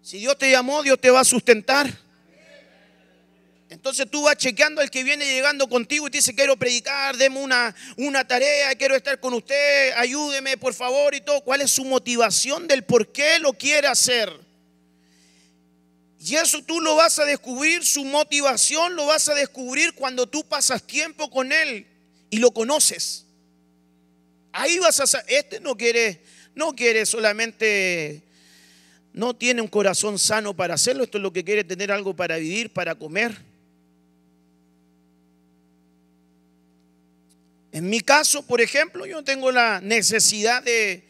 [0.00, 1.90] Si Dios te llamó, Dios te va a sustentar.
[3.68, 7.40] Entonces tú vas chequeando al que viene llegando contigo y te dice, quiero predicar, deme
[7.40, 11.40] una, una tarea, quiero estar con usted, ayúdeme por favor y todo.
[11.42, 14.49] ¿Cuál es su motivación del por qué lo quiere hacer?
[16.22, 20.44] Y eso tú lo vas a descubrir, su motivación lo vas a descubrir cuando tú
[20.44, 21.86] pasas tiempo con él
[22.28, 23.24] y lo conoces.
[24.52, 26.20] Ahí vas a saber, este no quiere,
[26.54, 28.22] no quiere solamente,
[29.14, 32.36] no tiene un corazón sano para hacerlo, esto es lo que quiere tener algo para
[32.36, 33.36] vivir, para comer.
[37.72, 41.04] En mi caso, por ejemplo, yo tengo la necesidad de,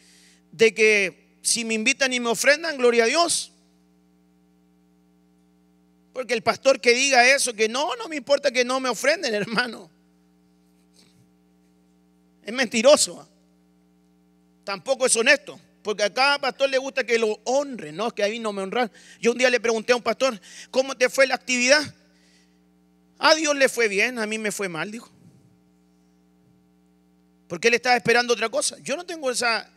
[0.56, 3.49] que si me invitan y me ofrendan, gloria a Dios.
[6.12, 9.34] Porque el pastor que diga eso, que no, no me importa que no me ofrenden,
[9.42, 9.90] hermano.
[12.42, 13.28] Es mentiroso.
[14.64, 15.60] Tampoco es honesto.
[15.82, 18.52] Porque a cada pastor le gusta que lo honre, no es que a mí no
[18.52, 18.90] me honran.
[19.20, 20.38] Yo un día le pregunté a un pastor,
[20.70, 21.82] ¿cómo te fue la actividad?
[23.18, 25.10] A Dios le fue bien, a mí me fue mal, dijo.
[27.48, 28.76] Porque él estaba esperando otra cosa.
[28.82, 29.70] Yo no tengo esa,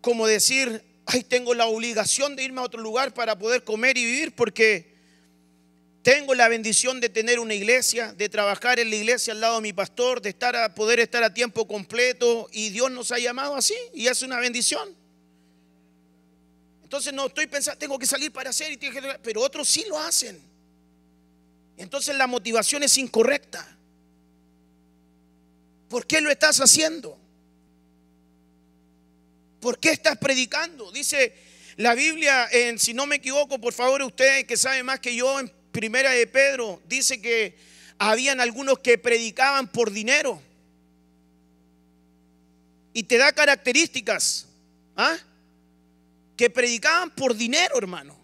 [0.00, 4.04] como decir, ay, tengo la obligación de irme a otro lugar para poder comer y
[4.04, 4.97] vivir, porque
[6.02, 9.62] tengo la bendición de tener una iglesia, de trabajar en la iglesia al lado de
[9.62, 13.56] mi pastor, de estar a, poder estar a tiempo completo, y Dios nos ha llamado
[13.56, 14.96] así, y es una bendición.
[16.82, 18.78] Entonces no estoy pensando, tengo que salir para hacer, y
[19.22, 20.40] pero otros sí lo hacen.
[21.76, 23.76] Entonces la motivación es incorrecta.
[25.88, 27.18] ¿Por qué lo estás haciendo?
[29.60, 30.90] ¿Por qué estás predicando?
[30.92, 31.34] Dice
[31.76, 35.38] la Biblia, en, si no me equivoco, por favor, usted que sabe más que yo,
[35.38, 37.56] en Primera de Pedro, dice que
[37.98, 40.42] habían algunos que predicaban por dinero.
[42.92, 44.48] Y te da características.
[44.96, 45.16] ¿ah?
[46.36, 48.18] Que predicaban por dinero, hermano.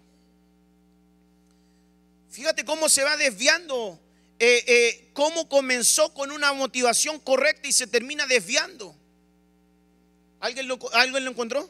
[2.29, 4.01] Fíjate cómo se va desviando
[4.37, 8.93] eh, eh, cómo comenzó con una motivación correcta y se termina desviando.
[10.41, 11.69] ¿Alguien lo, ¿alguien lo encontró?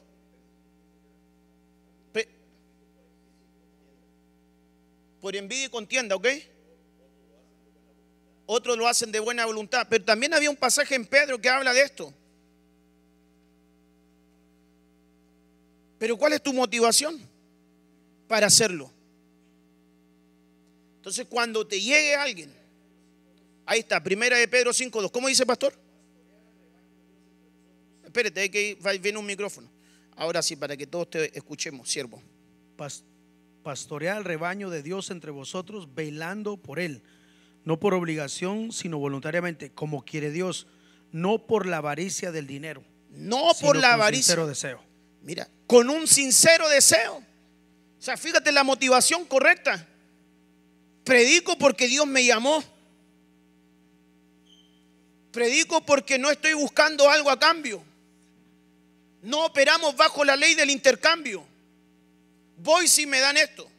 [5.25, 6.27] Por envidia y contienda, ¿ok?
[8.45, 9.87] Otros lo hacen de buena voluntad.
[9.89, 12.13] Pero también había un pasaje en Pedro que habla de esto.
[15.97, 17.19] Pero ¿cuál es tu motivación
[18.27, 18.91] para hacerlo?
[20.97, 22.53] Entonces, cuando te llegue alguien,
[23.65, 25.09] ahí está, primera de Pedro 5.2.
[25.09, 25.73] ¿Cómo dice pastor?
[28.03, 29.71] Espérate, hay que viene un micrófono.
[30.17, 32.21] Ahora sí, para que todos te escuchemos, siervo.
[33.65, 37.01] Pastorear el rebaño de Dios entre vosotros, velando por él,
[37.63, 40.67] no por obligación, sino voluntariamente, como quiere Dios,
[41.11, 42.83] no por la avaricia del dinero.
[43.09, 44.23] No por la avaricia.
[44.23, 44.83] Sincero deseo.
[45.23, 47.15] Mira, con un sincero deseo.
[47.15, 49.87] O sea, fíjate la motivación correcta.
[51.03, 52.63] Predico porque Dios me llamó.
[55.31, 57.81] Predico porque no estoy buscando algo a cambio.
[59.23, 61.47] No operamos bajo la ley del intercambio.
[62.57, 63.69] Voy si me dan esto.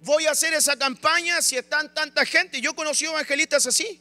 [0.00, 2.60] Voy a hacer esa campaña si están tanta gente.
[2.60, 4.00] Yo conocí evangelistas así.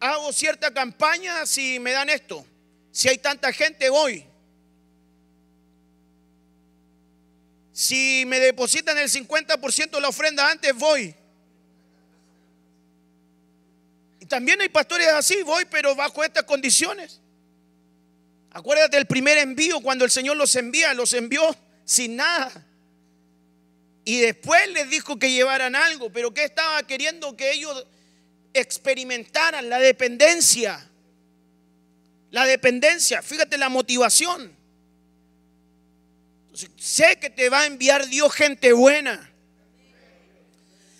[0.00, 2.44] Hago cierta campaña si me dan esto.
[2.90, 4.24] Si hay tanta gente, voy.
[7.72, 11.14] Si me depositan el 50% de la ofrenda antes, voy.
[14.18, 17.20] Y también hay pastores así, voy, pero bajo estas condiciones.
[18.52, 22.66] Acuérdate del primer envío, cuando el Señor los envía, los envió sin nada.
[24.04, 27.86] Y después les dijo que llevaran algo, pero que estaba queriendo que ellos
[28.52, 30.88] experimentaran la dependencia.
[32.30, 34.56] La dependencia, fíjate la motivación.
[36.76, 39.30] sé que te va a enviar Dios gente buena.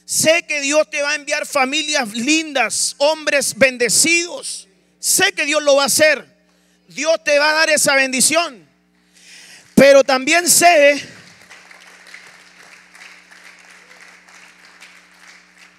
[0.05, 4.69] Sé que Dios te va a enviar familias lindas, hombres bendecidos.
[4.99, 6.30] Sé que Dios lo va a hacer.
[6.95, 8.69] Dios te va a dar esa bendición.
[9.75, 11.03] Pero también sé,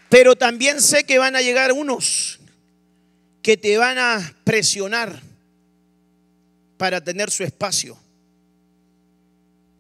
[0.10, 2.40] pero también sé que van a llegar unos
[3.44, 5.22] que te van a presionar
[6.78, 7.98] para tener su espacio.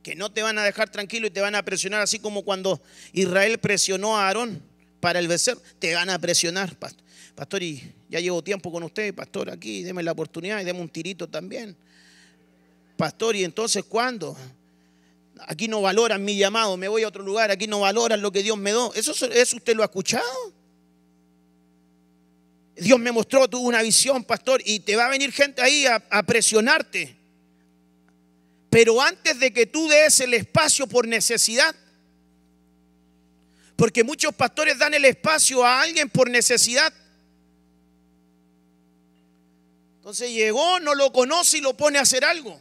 [0.03, 2.81] Que no te van a dejar tranquilo y te van a presionar, así como cuando
[3.13, 4.61] Israel presionó a Aarón
[4.99, 7.63] para el becerro, te van a presionar, pastor.
[7.63, 11.29] y ya llevo tiempo con usted, pastor, aquí, deme la oportunidad y deme un tirito
[11.29, 11.77] también.
[12.97, 14.35] Pastor, ¿y entonces cuándo?
[15.47, 18.43] Aquí no valoran mi llamado, me voy a otro lugar, aquí no valoran lo que
[18.43, 18.93] Dios me dio.
[18.95, 20.53] ¿Eso, eso usted lo ha escuchado?
[22.75, 26.03] Dios me mostró, tuvo una visión, pastor, y te va a venir gente ahí a,
[26.09, 27.15] a presionarte.
[28.69, 31.73] Pero antes de que tú des el espacio por necesidad,
[33.77, 36.93] porque muchos pastores dan el espacio a alguien por necesidad,
[40.01, 42.59] Entonces llegó, no lo conoce y lo pone a hacer algo.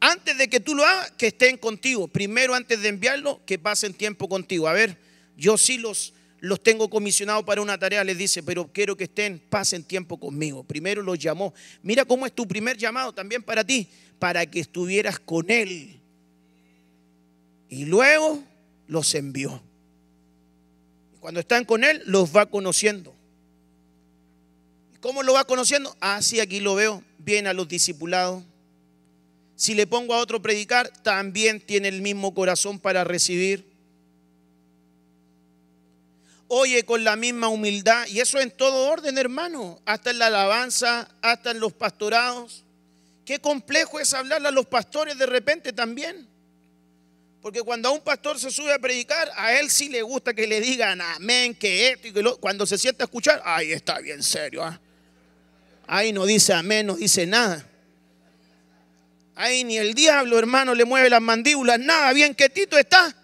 [0.00, 2.08] Antes de que tú lo hagas, que estén contigo.
[2.08, 4.68] Primero, antes de enviarlo, que pasen tiempo contigo.
[4.68, 4.98] A ver,
[5.34, 9.38] yo sí los, los tengo comisionados para una tarea, les dice, pero quiero que estén,
[9.48, 10.62] pasen tiempo conmigo.
[10.62, 11.54] Primero los llamó.
[11.82, 16.02] Mira cómo es tu primer llamado también para ti, para que estuvieras con Él.
[17.70, 18.44] Y luego
[18.88, 19.62] los envió.
[21.18, 23.13] Cuando están con Él, los va conociendo.
[25.04, 25.94] ¿Cómo lo va conociendo?
[26.00, 27.04] Ah, sí, aquí lo veo.
[27.18, 28.42] Bien a los discipulados.
[29.54, 33.70] Si le pongo a otro predicar, también tiene el mismo corazón para recibir.
[36.48, 38.06] Oye con la misma humildad.
[38.06, 39.78] Y eso en todo orden, hermano.
[39.84, 42.64] Hasta en la alabanza, hasta en los pastorados.
[43.26, 46.26] Qué complejo es hablarle a los pastores de repente también.
[47.42, 50.46] Porque cuando a un pastor se sube a predicar, a él sí le gusta que
[50.46, 52.24] le digan amén, que esto y que.
[52.40, 54.64] Cuando se sienta a escuchar, ay, está bien serio.
[54.64, 54.80] ¿ah?
[55.86, 57.66] Ahí no dice amén, no dice nada.
[59.36, 63.14] Ahí ni el diablo, hermano, le mueve las mandíbulas, nada, bien quietito está.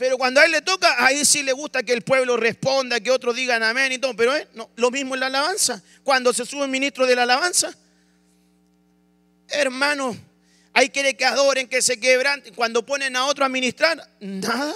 [0.00, 3.10] Pero cuando a él le toca, ahí sí le gusta que el pueblo responda, que
[3.10, 4.16] otros digan amén y todo.
[4.16, 5.82] Pero eh, no, lo mismo en la alabanza.
[6.02, 7.70] Cuando se sube el ministro de la alabanza,
[9.48, 10.16] hermano,
[10.72, 12.54] ahí quiere que adoren, que se quebranten.
[12.54, 14.74] Cuando ponen a otro a ministrar, nada.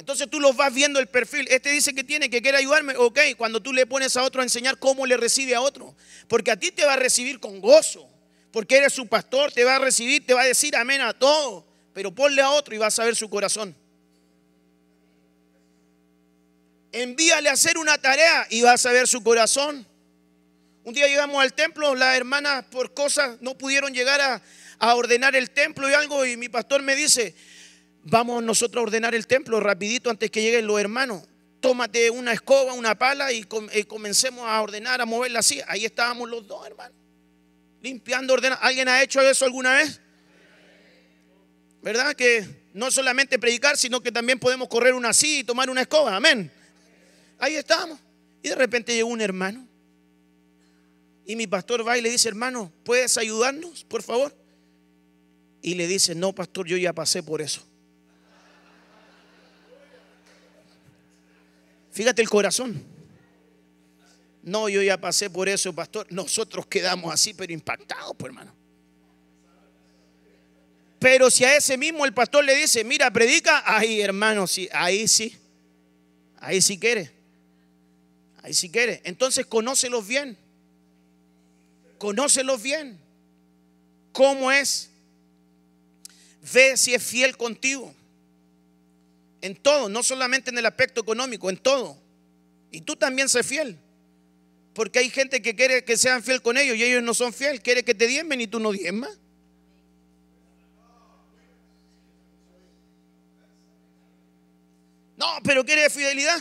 [0.00, 1.46] Entonces tú los vas viendo el perfil.
[1.50, 2.96] Este dice que tiene, que quiere ayudarme.
[2.96, 5.94] Ok, cuando tú le pones a otro a enseñar cómo le recibe a otro.
[6.26, 8.08] Porque a ti te va a recibir con gozo.
[8.50, 11.66] Porque eres su pastor, te va a recibir, te va a decir amén a todo.
[11.92, 13.76] Pero ponle a otro y vas a ver su corazón.
[16.92, 19.86] Envíale a hacer una tarea y vas a ver su corazón.
[20.82, 24.42] Un día llegamos al templo, las hermanas por cosas no pudieron llegar a,
[24.78, 27.34] a ordenar el templo y algo, y mi pastor me dice,
[28.04, 31.22] vamos nosotros a ordenar el templo rapidito antes que lleguen los hermanos.
[31.60, 35.60] Tómate una escoba, una pala y, comencemos a ordenar, a moverla así.
[35.66, 36.96] Ahí estábamos los dos, hermanos.
[37.82, 38.64] Limpiando, ordenando.
[38.64, 40.00] ¿Alguien ha hecho eso alguna vez?
[41.82, 42.14] ¿Verdad?
[42.14, 46.16] Que no solamente predicar, sino que también podemos correr una así y tomar una escoba.
[46.16, 46.50] Amén.
[47.38, 47.98] Ahí estábamos.
[48.42, 49.66] Y de repente llegó un hermano.
[51.26, 54.34] Y mi pastor va y le dice, hermano, ¿puedes ayudarnos, por favor?
[55.62, 57.69] Y le dice, no, pastor, yo ya pasé por eso.
[62.00, 62.82] Fíjate el corazón.
[64.42, 66.06] No, yo ya pasé por eso, pastor.
[66.08, 68.54] Nosotros quedamos así, pero impactados, pues, hermano.
[70.98, 75.06] Pero si a ese mismo el pastor le dice, mira, predica, ahí, hermano, sí, ahí
[75.06, 75.36] sí.
[76.38, 77.12] Ahí sí quiere.
[78.42, 79.02] Ahí sí quiere.
[79.04, 80.38] Entonces, conócelos bien.
[81.98, 82.98] Conócelos bien.
[84.12, 84.88] ¿Cómo es?
[86.50, 87.94] Ve si es fiel contigo.
[89.42, 92.00] En todo, no solamente en el aspecto económico, en todo.
[92.70, 93.78] Y tú también sé fiel.
[94.74, 97.60] Porque hay gente que quiere que sean fiel con ellos y ellos no son fiel.
[97.60, 99.18] Quiere que te diezmen y tú no diezmas.
[105.16, 106.40] No, pero quiere fidelidad.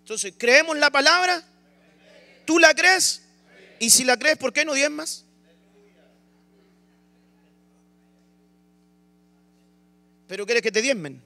[0.00, 1.44] Entonces, ¿creemos la palabra?
[2.44, 3.22] ¿Tú la crees?
[3.78, 5.24] Y si la crees, ¿por qué no diezmas?
[10.30, 11.20] Pero quieres que te diezmen.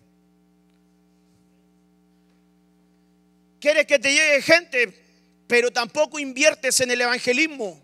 [3.61, 5.05] Quieres que te llegue gente,
[5.47, 7.83] pero tampoco inviertes en el evangelismo.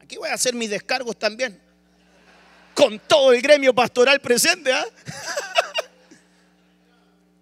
[0.00, 1.60] Aquí voy a hacer mis descargos también.
[2.72, 4.72] Con todo el gremio pastoral presente.
[4.72, 4.86] ¿ah?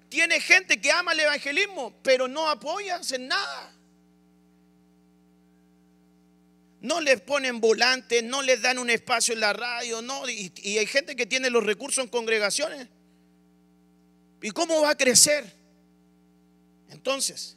[0.08, 3.72] Tiene gente que ama el evangelismo, pero no apoya en nada.
[6.80, 10.86] No les ponen volantes, no les dan un espacio en la radio, no, y, hay
[10.86, 12.88] gente que tiene los recursos en congregaciones.
[14.40, 15.44] ¿Y cómo va a crecer?
[16.90, 17.56] Entonces,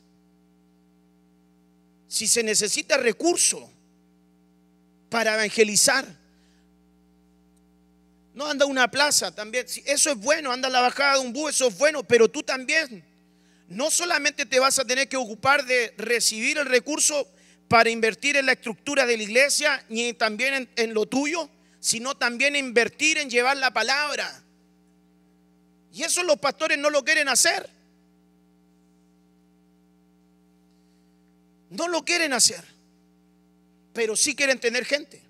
[2.08, 3.72] si se necesita recurso
[5.10, 6.06] para evangelizar,
[8.34, 9.66] no anda una plaza también.
[9.86, 13.06] Eso es bueno, anda la bajada de un bus, eso es bueno, pero tú también.
[13.68, 17.32] No solamente te vas a tener que ocupar de recibir el recurso
[17.72, 21.50] para invertir en la estructura de la iglesia, ni también en, lo tuyo,
[21.80, 24.44] sino también invertir en llevar la palabra.
[25.94, 27.70] Y eso los pastores no lo quieren hacer.
[31.70, 32.62] No lo quieren hacer,
[33.94, 35.22] pero sí quieren tener gente.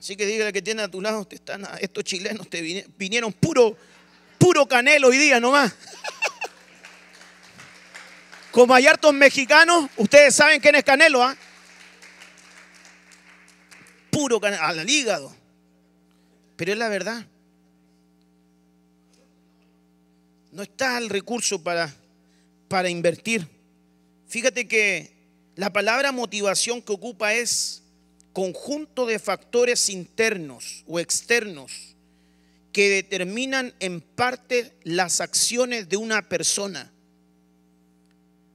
[0.00, 3.76] Así que dígale que tiene a tu lado, están, estos chilenos te vinieron puro
[4.44, 5.72] puro canelo hoy día nomás.
[8.50, 11.34] Como hay hartos mexicanos, ustedes saben quién es Canelo, ¿ah?
[14.10, 15.34] Puro canelo, al hígado.
[16.56, 17.24] Pero es la verdad.
[20.52, 21.90] No está el recurso para,
[22.68, 23.48] para invertir.
[24.28, 25.10] Fíjate que
[25.56, 27.82] la palabra motivación que ocupa es
[28.34, 31.93] conjunto de factores internos o externos
[32.74, 36.92] que determinan en parte las acciones de una persona.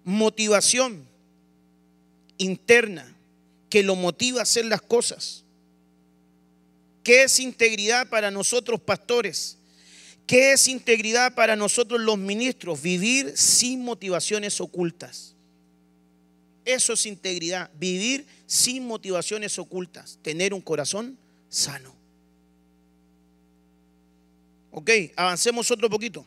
[0.04, 1.08] Motivación
[2.38, 3.16] interna
[3.70, 5.46] que lo motiva a hacer las cosas.
[7.02, 9.58] ¿Qué es integridad para nosotros pastores?
[10.28, 12.82] ¿Qué es integridad para nosotros los ministros?
[12.82, 15.34] Vivir sin motivaciones ocultas.
[16.66, 21.18] Eso es integridad, vivir sin motivaciones ocultas, tener un corazón
[21.48, 21.99] sano.
[24.72, 26.26] Ok, avancemos otro poquito.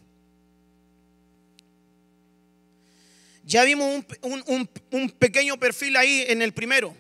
[3.45, 4.05] Ya vimos
[4.91, 6.95] un, pequeño perfil ahí en el primero.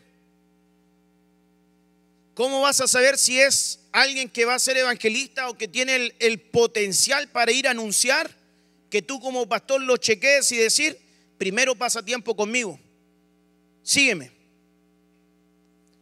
[2.35, 5.97] ¿Cómo vas a saber si es alguien que va a ser evangelista o que tiene
[5.97, 8.35] el, el, potencial para ir a anunciar?
[8.91, 10.99] Que tú como pastor lo chequees y decir,
[11.39, 12.79] primero pasa tiempo conmigo,
[13.83, 14.31] sígueme.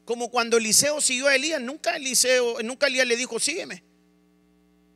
[0.04, 3.89] Como cuando Eliseo siguió a Elías, nunca Eliseo, nunca Elías le dijo, sígueme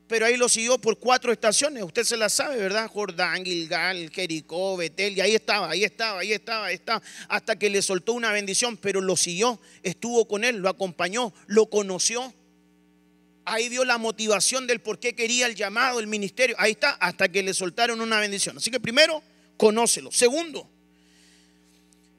[0.07, 1.83] pero ahí lo siguió por cuatro estaciones.
[1.83, 2.91] Usted se la sabe, ¿verdad?
[2.91, 7.71] Jordán, Gilgal, Jericó, Betel, y ahí estaba, ahí estaba, ahí estaba, ahí estaba, hasta que
[7.71, 12.35] le soltó una bendición, pero lo siguió, estuvo con él, lo acompañó, lo conoció.
[13.47, 16.57] Ahí vio la motivación del por qué quería el llamado, el ministerio.
[16.59, 18.57] Ahí está, hasta que le soltaron una bendición.
[18.57, 19.23] Así que primero,
[19.59, 20.11] conócelo.
[20.11, 20.71] Segundo,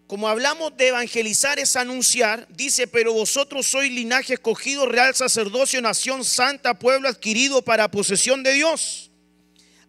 [0.07, 6.23] como hablamos de evangelizar es anunciar, dice, pero vosotros sois linaje escogido, real sacerdocio, nación
[6.23, 9.09] santa, pueblo adquirido para posesión de Dios,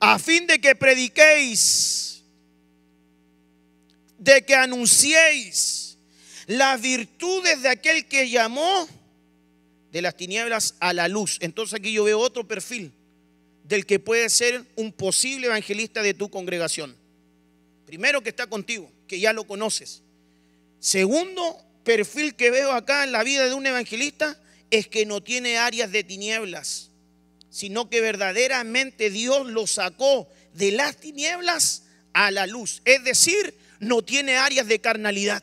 [0.01, 2.23] a fin de que prediquéis,
[4.19, 5.99] de que anunciéis
[6.47, 8.89] las virtudes de aquel que llamó
[9.93, 11.37] de las tinieblas a la luz.
[11.41, 12.93] Entonces aquí yo veo otro perfil
[13.65, 16.97] del que puede ser un posible evangelista de tu congregación.
[17.85, 20.03] Primero que está contigo, que ya lo conoces.
[20.79, 24.39] Segundo perfil que veo acá en la vida de un evangelista
[24.71, 26.91] es que no tiene áreas de tinieblas,
[27.51, 32.83] sino que verdaderamente Dios lo sacó de las tinieblas a la luz.
[32.85, 35.43] Es decir, no tiene áreas de carnalidad.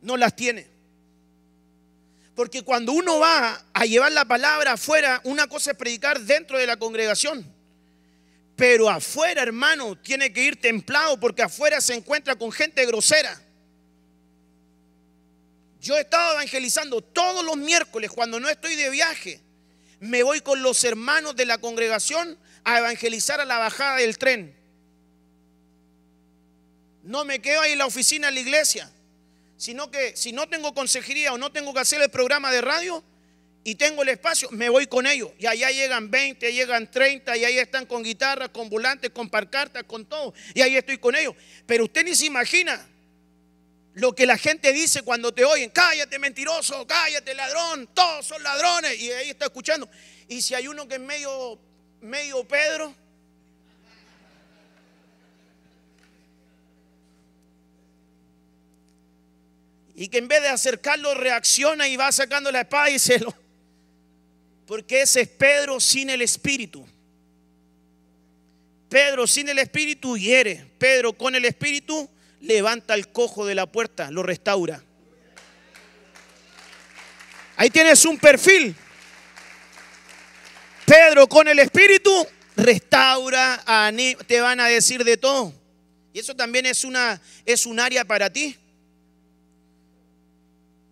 [0.00, 0.66] No las tiene.
[2.34, 6.66] Porque cuando uno va a llevar la palabra afuera, una cosa es predicar dentro de
[6.66, 7.51] la congregación.
[8.56, 13.40] Pero afuera, hermano, tiene que ir templado porque afuera se encuentra con gente grosera.
[15.80, 19.40] Yo he estado evangelizando todos los miércoles cuando no estoy de viaje.
[19.98, 24.56] Me voy con los hermanos de la congregación a evangelizar a la bajada del tren.
[27.02, 28.92] No me quedo ahí en la oficina de la iglesia,
[29.56, 33.02] sino que si no tengo consejería o no tengo que hacer el programa de radio,
[33.64, 35.30] y tengo el espacio, me voy con ellos.
[35.38, 39.84] Y allá llegan 20, llegan 30, y ahí están con guitarras, con volantes, con parcartas,
[39.84, 40.34] con todo.
[40.54, 41.34] Y ahí estoy con ellos.
[41.64, 42.88] Pero usted ni se imagina
[43.94, 45.70] lo que la gente dice cuando te oyen.
[45.70, 48.98] Cállate mentiroso, cállate ladrón, todos son ladrones.
[48.98, 49.88] Y ahí está escuchando.
[50.26, 51.56] Y si hay uno que es medio,
[52.00, 52.96] medio Pedro.
[59.94, 63.41] Y que en vez de acercarlo reacciona y va sacando la espada y se lo,
[64.72, 66.82] porque ese es Pedro sin el Espíritu.
[68.88, 70.64] Pedro sin el Espíritu hiere.
[70.78, 72.08] Pedro con el Espíritu
[72.40, 74.82] levanta el cojo de la puerta, lo restaura.
[77.56, 78.74] Ahí tienes un perfil.
[80.86, 83.92] Pedro con el Espíritu restaura,
[84.26, 85.52] te van a decir de todo.
[86.14, 88.56] Y eso también es, una, es un área para ti.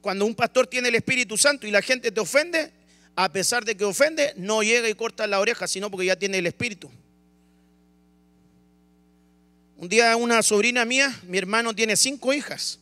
[0.03, 2.78] Cuando un pastor tiene el Espíritu Santo y la gente te ofende,
[3.17, 6.39] a pesar de que ofende, no llega y corta la oreja, sino porque ya tiene
[6.39, 6.91] el espíritu.
[9.77, 12.79] Un día una sobrina mía, mi hermano tiene cinco hijas.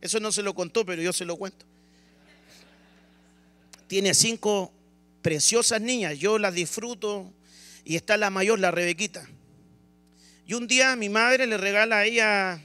[0.00, 1.64] Eso no se lo contó, pero yo se lo cuento.
[3.86, 4.72] Tiene cinco
[5.22, 7.32] preciosas niñas, yo las disfruto
[7.84, 9.26] y está la mayor, la Rebequita.
[10.46, 12.60] Y un día mi madre le regala a ella,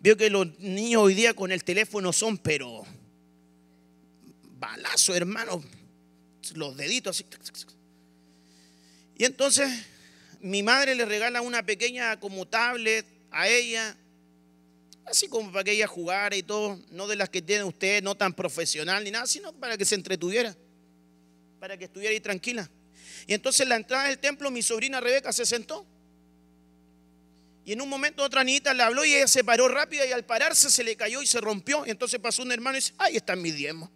[0.00, 2.84] vio que los niños hoy día con el teléfono son, pero
[4.58, 5.62] balazo, hermano,
[6.54, 7.26] los deditos así.
[9.16, 9.70] Y entonces
[10.40, 13.96] mi madre le regala una pequeña como tablet a ella,
[15.04, 18.16] así como para que ella jugara y todo, no de las que tiene usted, no
[18.16, 20.56] tan profesional ni nada, sino para que se entretuviera,
[21.58, 22.70] para que estuviera ahí tranquila.
[23.26, 25.86] Y entonces en la entrada del templo mi sobrina Rebeca se sentó.
[27.64, 30.24] Y en un momento otra niñita le habló y ella se paró rápida y al
[30.24, 31.86] pararse se le cayó y se rompió.
[31.86, 33.90] Y entonces pasó un hermano y dice, ahí está mi diezmo.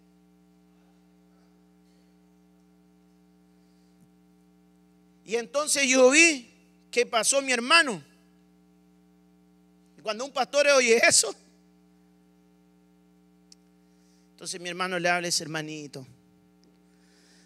[5.25, 6.51] Y entonces yo vi
[6.91, 8.03] que pasó mi hermano.
[9.99, 11.35] Y cuando un pastor oye eso,
[14.33, 16.07] entonces mi hermano le habla hermanito,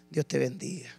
[0.09, 0.93] Dios te bendiga.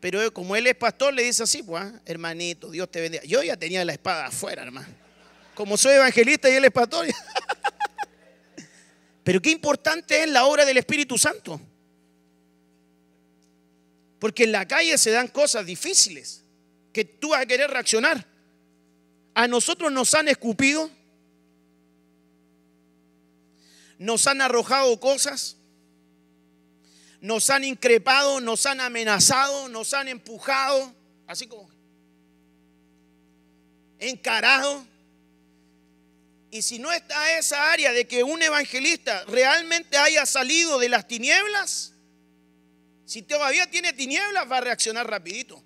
[0.00, 3.22] Pero como él es pastor, le dice así, pues, hermanito, Dios te bendiga.
[3.24, 4.88] Yo ya tenía la espada afuera, hermano.
[5.54, 7.06] Como soy evangelista y él es pastor.
[9.22, 11.60] Pero qué importante es la obra del Espíritu Santo.
[14.22, 16.44] Porque en la calle se dan cosas difíciles
[16.92, 18.24] que tú vas a querer reaccionar.
[19.34, 20.88] A nosotros nos han escupido,
[23.98, 25.56] nos han arrojado cosas,
[27.20, 30.94] nos han increpado, nos han amenazado, nos han empujado,
[31.26, 31.68] así como
[33.98, 34.86] encarado.
[36.52, 41.08] Y si no está esa área de que un evangelista realmente haya salido de las
[41.08, 41.91] tinieblas,
[43.12, 45.62] si todavía tiene tinieblas, va a reaccionar rapidito.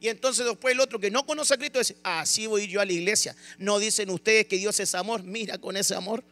[0.00, 2.84] Y entonces después el otro que no conoce a Cristo dice, así voy yo a
[2.84, 3.36] la iglesia.
[3.58, 6.24] No dicen ustedes que Dios es amor, mira con ese amor.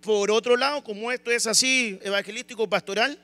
[0.00, 3.16] Por otro lado, como esto es así evangelístico pastoral,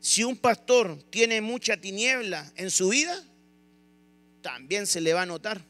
[0.00, 3.22] si un pastor tiene mucha tiniebla en su vida,
[4.40, 5.62] también se le va a notar.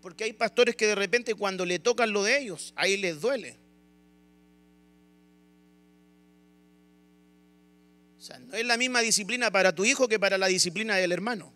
[0.00, 3.59] Porque hay pastores que de repente cuando le tocan lo de ellos, ahí les duele.
[8.38, 11.52] no es la misma disciplina para tu hijo que para la disciplina del hermano.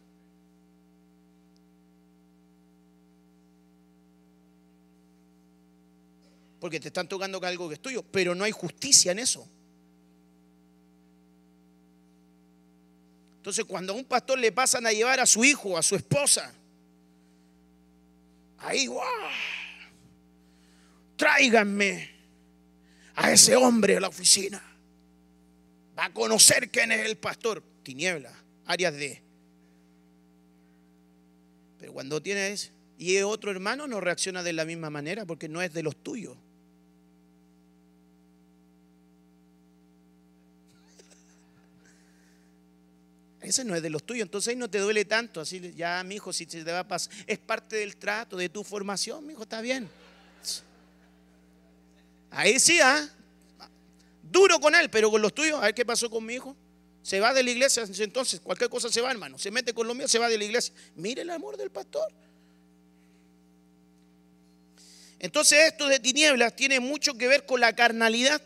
[6.61, 9.49] Porque te están tocando algo que es tuyo, pero no hay justicia en eso.
[13.37, 16.55] Entonces, cuando a un pastor le pasan a llevar a su hijo, a su esposa,
[18.59, 19.07] ahí, ¡guau!
[21.17, 22.11] Tráiganme
[23.15, 24.74] a ese hombre a la oficina.
[25.99, 27.63] Va a conocer quién es el pastor.
[27.83, 28.33] Tiniebla,
[28.67, 29.23] áreas de.
[31.79, 35.73] Pero cuando tienes y otro hermano no reacciona de la misma manera porque no es
[35.73, 36.37] de los tuyos.
[43.43, 45.41] Ese no es de los tuyos, entonces ahí no te duele tanto.
[45.41, 48.65] Así, ya, mi hijo, si te va a pasar, es parte del trato, de tu
[48.65, 49.89] formación, mi hijo, está bien.
[52.31, 53.07] Ahí sí, ¿ah?
[54.35, 56.57] Duro con él, pero con los tuyos, a ver qué pasó con mi hijo.
[57.03, 59.39] Se va de la iglesia, entonces cualquier cosa se va, hermano.
[59.39, 60.75] Se mete con los míos, se va de la iglesia.
[60.97, 62.13] Mire el amor del pastor.
[65.21, 68.43] Entonces esto de tinieblas tiene mucho que ver con la carnalidad.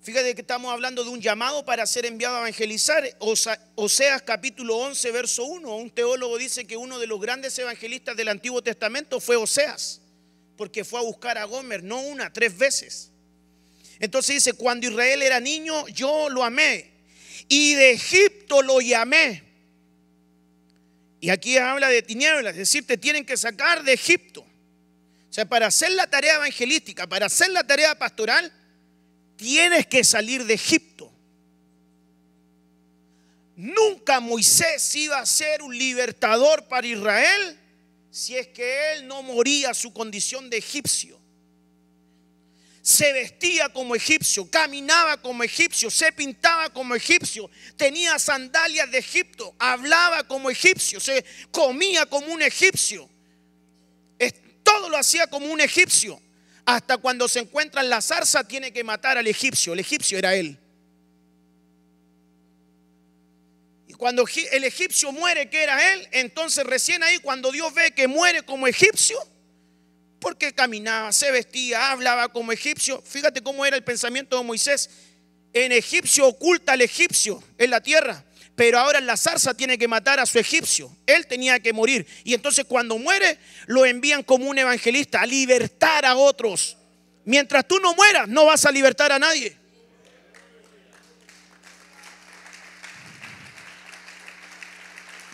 [0.00, 3.04] Fíjate que estamos hablando de un llamado para ser enviado a evangelizar.
[3.18, 5.76] Oseas capítulo 11, verso 1.
[5.76, 10.00] Un teólogo dice que uno de los grandes evangelistas del Antiguo Testamento fue Oseas,
[10.56, 13.12] porque fue a buscar a Gomer, no una, tres veces.
[14.00, 16.90] Entonces dice, cuando Israel era niño, yo lo amé.
[17.48, 19.42] Y de Egipto lo llamé.
[21.20, 24.42] Y aquí habla de tinieblas, es decir, te tienen que sacar de Egipto.
[24.42, 28.52] O sea, para hacer la tarea evangelística, para hacer la tarea pastoral,
[29.36, 31.12] tienes que salir de Egipto.
[33.56, 37.58] Nunca Moisés iba a ser un libertador para Israel
[38.10, 41.18] si es que él no moría su condición de egipcio.
[42.88, 49.54] Se vestía como egipcio, caminaba como egipcio, se pintaba como egipcio, tenía sandalias de Egipto,
[49.58, 53.06] hablaba como egipcio, se comía como un egipcio.
[54.62, 56.18] Todo lo hacía como un egipcio.
[56.64, 59.74] Hasta cuando se encuentra en la zarza tiene que matar al egipcio.
[59.74, 60.58] El egipcio era él.
[63.86, 68.08] Y cuando el egipcio muere, que era él, entonces recién ahí cuando Dios ve que
[68.08, 69.18] muere como egipcio,
[70.20, 73.02] porque caminaba, se vestía, hablaba como egipcio.
[73.06, 74.90] Fíjate cómo era el pensamiento de Moisés.
[75.52, 79.88] En egipcio oculta al egipcio en la tierra, pero ahora en la zarza tiene que
[79.88, 80.94] matar a su egipcio.
[81.06, 82.06] Él tenía que morir.
[82.24, 86.76] Y entonces cuando muere, lo envían como un evangelista a libertar a otros.
[87.24, 89.56] Mientras tú no mueras, no vas a libertar a nadie.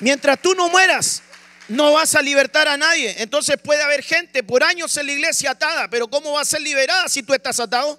[0.01, 1.22] Mientras tú no mueras,
[1.69, 3.15] no vas a libertar a nadie.
[3.19, 6.61] Entonces puede haber gente por años en la iglesia atada, pero ¿cómo va a ser
[6.61, 7.99] liberada si tú estás atado?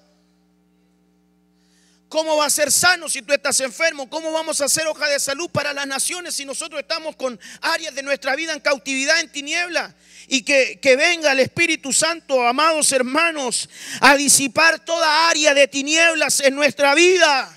[2.07, 4.09] ¿Cómo va a ser sano si tú estás enfermo?
[4.09, 7.95] ¿Cómo vamos a hacer hoja de salud para las naciones si nosotros estamos con áreas
[7.95, 9.95] de nuestra vida en cautividad, en tiniebla?
[10.27, 13.69] Y que, que venga el Espíritu Santo, amados hermanos,
[14.01, 17.51] a disipar toda área de tinieblas en nuestra vida.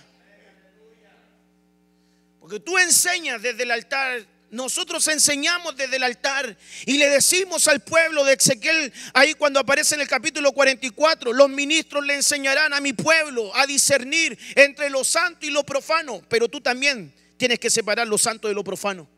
[2.40, 7.80] Porque tú enseñas desde el altar nosotros enseñamos desde el altar y le decimos al
[7.80, 12.80] pueblo de Ezequiel, ahí cuando aparece en el capítulo 44, los ministros le enseñarán a
[12.80, 17.68] mi pueblo a discernir entre lo santo y lo profano, pero tú también tienes que
[17.68, 19.08] separar lo santo de lo profano.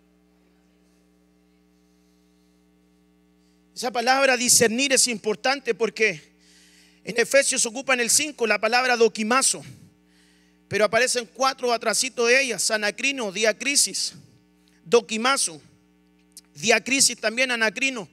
[3.74, 6.20] Esa palabra discernir es importante porque
[7.04, 9.64] en Efesios ocupa en el 5 la palabra doquimazo,
[10.68, 14.14] pero aparecen cuatro atrasitos de ellas, sanacrino, diacrisis
[14.90, 15.62] doquimazo,
[16.54, 18.08] diacrisis también anacrino.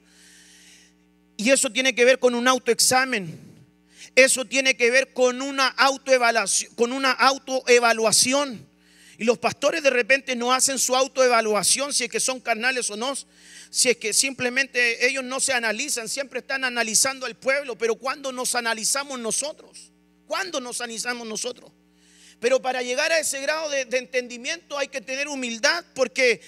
[1.36, 3.48] Y eso tiene que ver con un autoexamen.
[4.16, 8.66] Eso tiene que ver con una autoevaluación, con una autoevaluación.
[9.20, 12.98] Y los pastores de repente no hacen su autoevaluación si es que son carnales o
[12.98, 13.14] no,
[13.70, 18.32] si es que simplemente ellos no se analizan, siempre están analizando al pueblo, pero ¿cuándo
[18.32, 19.92] nos analizamos nosotros?
[20.26, 21.72] ¿Cuándo nos analizamos nosotros?
[22.40, 26.42] Pero para llegar a ese grado de, de entendimiento hay que tener humildad porque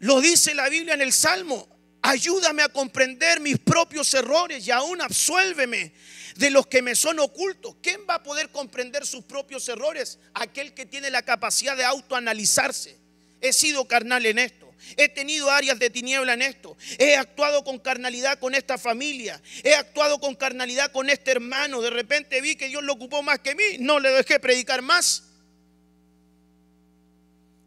[0.00, 1.68] lo dice la Biblia en el Salmo.
[2.02, 5.94] Ayúdame a comprender mis propios errores y aún absuélveme
[6.36, 7.76] de los que me son ocultos.
[7.82, 10.18] ¿Quién va a poder comprender sus propios errores?
[10.34, 12.98] Aquel que tiene la capacidad de autoanalizarse.
[13.40, 14.64] He sido carnal en esto.
[14.96, 16.76] He tenido áreas de tiniebla en esto.
[16.98, 19.40] He actuado con carnalidad con esta familia.
[19.62, 21.80] He actuado con carnalidad con este hermano.
[21.80, 23.78] De repente vi que Dios lo ocupó más que mí.
[23.80, 25.24] No le dejé predicar más.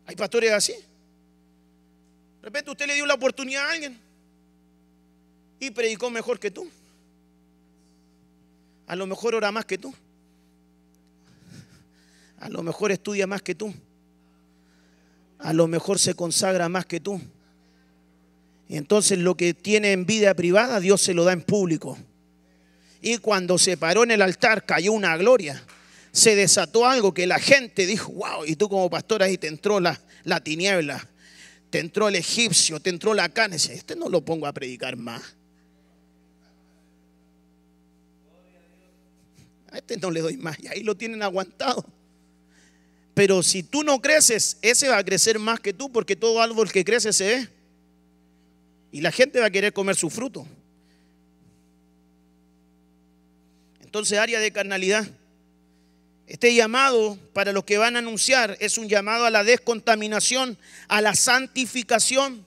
[0.06, 0.76] Hay pastores así.
[2.48, 4.00] De repente usted le dio la oportunidad a alguien
[5.60, 6.66] y predicó mejor que tú.
[8.88, 9.94] A lo mejor ora más que tú.
[12.40, 13.74] A lo mejor estudia más que tú.
[15.40, 17.20] A lo mejor se consagra más que tú.
[18.70, 21.98] Y entonces lo que tiene en vida privada, Dios se lo da en público.
[23.02, 25.62] Y cuando se paró en el altar cayó una gloria.
[26.14, 29.82] Se desató algo que la gente dijo, wow, y tú como pastor ahí te entró
[29.82, 31.06] la, la tiniebla,
[31.70, 33.58] te entró el egipcio, te entró la carne.
[33.58, 35.22] Este no lo pongo a predicar más.
[39.72, 40.58] A este no le doy más.
[40.60, 41.86] Y ahí lo tienen aguantado.
[43.14, 46.72] Pero si tú no creces, ese va a crecer más que tú porque todo árbol
[46.72, 47.50] que crece se ve.
[48.92, 50.48] Y la gente va a querer comer su fruto.
[53.82, 55.08] Entonces, área de carnalidad.
[56.28, 60.58] Este llamado para los que van a anunciar es un llamado a la descontaminación,
[60.90, 62.46] a la santificación.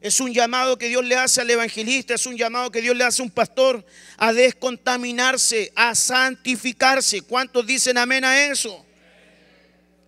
[0.00, 3.04] Es un llamado que Dios le hace al evangelista, es un llamado que Dios le
[3.04, 3.84] hace a un pastor
[4.16, 7.20] a descontaminarse, a santificarse.
[7.22, 8.84] ¿Cuántos dicen amén a eso?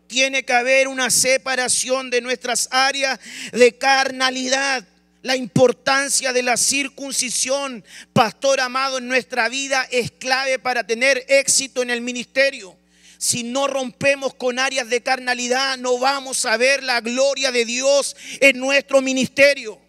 [0.07, 3.21] Tiene que haber una separación de nuestras áreas
[3.53, 4.87] de carnalidad.
[5.23, 11.83] La importancia de la circuncisión, pastor amado, en nuestra vida es clave para tener éxito
[11.83, 12.77] en el ministerio.
[13.19, 18.14] Si no rompemos con áreas de carnalidad, no vamos a ver la gloria de Dios
[18.41, 19.81] en nuestro ministerio.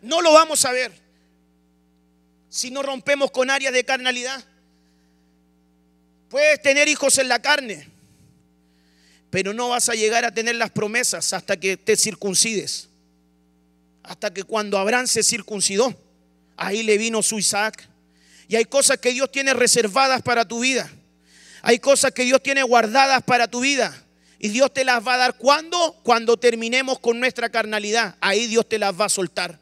[0.00, 0.90] No lo vamos a ver.
[2.48, 4.44] Si no rompemos con áreas de carnalidad.
[6.28, 7.88] Puedes tener hijos en la carne,
[9.30, 12.88] pero no vas a llegar a tener las promesas hasta que te circuncides
[14.02, 15.94] hasta que cuando Abraham se circuncidó,
[16.56, 17.88] ahí le vino su Isaac.
[18.48, 20.90] Y hay cosas que Dios tiene reservadas para tu vida.
[21.62, 23.96] Hay cosas que Dios tiene guardadas para tu vida.
[24.38, 25.96] Y Dios te las va a dar cuando?
[26.02, 28.16] Cuando terminemos con nuestra carnalidad.
[28.20, 29.58] Ahí Dios te las va a soltar.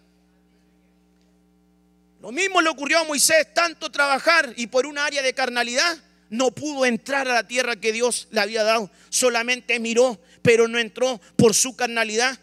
[2.22, 5.98] Lo mismo le ocurrió a Moisés, tanto trabajar y por un área de carnalidad
[6.30, 8.90] no pudo entrar a la tierra que Dios le había dado.
[9.08, 12.38] Solamente miró, pero no entró por su carnalidad.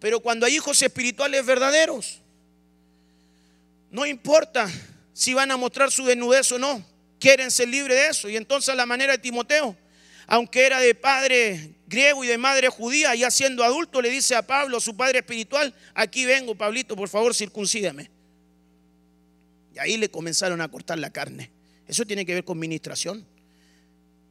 [0.00, 2.20] Pero cuando hay hijos espirituales verdaderos,
[3.90, 4.70] no importa
[5.12, 6.84] si van a mostrar su desnudez o no,
[7.18, 8.28] quieren ser libres de eso.
[8.28, 9.76] Y entonces la manera de Timoteo,
[10.26, 14.46] aunque era de padre griego y de madre judía, ya siendo adulto, le dice a
[14.46, 18.10] Pablo, su padre espiritual, aquí vengo, Pablito, por favor, circuncídame.
[19.74, 21.50] Y ahí le comenzaron a cortar la carne.
[21.88, 23.26] Eso tiene que ver con ministración.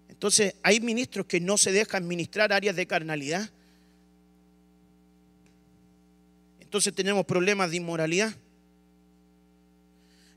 [0.07, 3.49] Entonces, hay ministros que no se dejan ministrar áreas de carnalidad
[6.67, 8.35] entonces tenemos problemas de inmoralidad.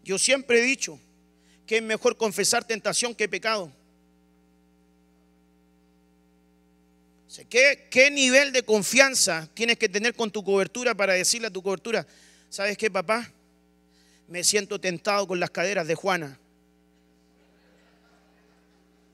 [0.05, 0.97] Yo siempre he dicho
[1.67, 3.73] que es mejor confesar tentación que pecado.
[7.49, 11.65] ¿Qué, ¿Qué nivel de confianza tienes que tener con tu cobertura para decirle a tu
[11.65, 12.07] cobertura,
[12.49, 13.29] ¿sabes qué, papá?
[14.29, 16.39] Me siento tentado con las caderas de Juana.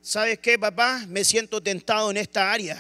[0.03, 1.03] ¿Sabes qué, papá?
[1.09, 2.77] Me siento tentado en esta área.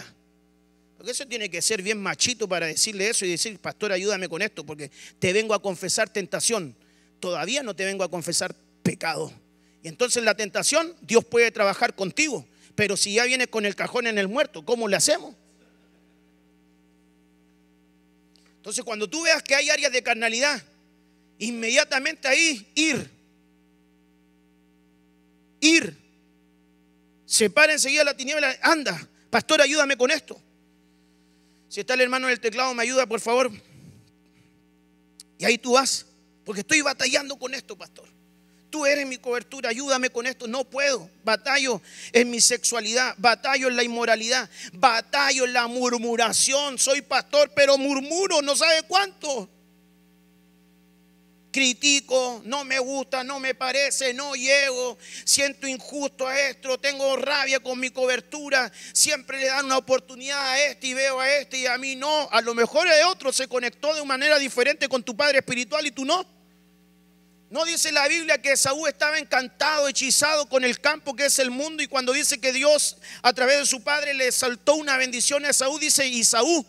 [1.06, 4.42] Porque eso tiene que ser bien machito para decirle eso y decir, pastor, ayúdame con
[4.42, 4.90] esto, porque
[5.20, 6.74] te vengo a confesar tentación.
[7.20, 9.32] Todavía no te vengo a confesar pecado.
[9.84, 12.44] Y entonces la tentación, Dios puede trabajar contigo.
[12.74, 15.32] Pero si ya vienes con el cajón en el muerto, ¿cómo le hacemos?
[18.56, 20.60] Entonces cuando tú veas que hay áreas de carnalidad,
[21.38, 23.08] inmediatamente ahí ir.
[25.60, 25.96] Ir.
[27.26, 28.58] Separa enseguida la tiniebla.
[28.60, 30.42] Anda, pastor, ayúdame con esto.
[31.68, 33.50] Si está el hermano en el teclado, me ayuda, por favor.
[35.38, 36.06] Y ahí tú vas,
[36.44, 38.08] porque estoy batallando con esto, pastor.
[38.70, 40.46] Tú eres mi cobertura, ayúdame con esto.
[40.46, 41.08] No puedo.
[41.24, 41.80] Batallo
[42.12, 46.78] en mi sexualidad, batallo en la inmoralidad, batallo en la murmuración.
[46.78, 49.48] Soy pastor, pero murmuro, no sabe cuánto
[51.56, 57.60] critico, no me gusta, no me parece, no llego, siento injusto a esto, tengo rabia
[57.60, 61.66] con mi cobertura, siempre le dan una oportunidad a este y veo a este y
[61.66, 62.28] a mí no.
[62.30, 65.86] A lo mejor el otro se conectó de una manera diferente con tu padre espiritual
[65.86, 66.26] y tú no.
[67.48, 71.50] No dice la Biblia que Saúl estaba encantado, hechizado con el campo que es el
[71.50, 75.46] mundo y cuando dice que Dios a través de su padre le saltó una bendición
[75.46, 76.66] a Saúl, dice, y Saúl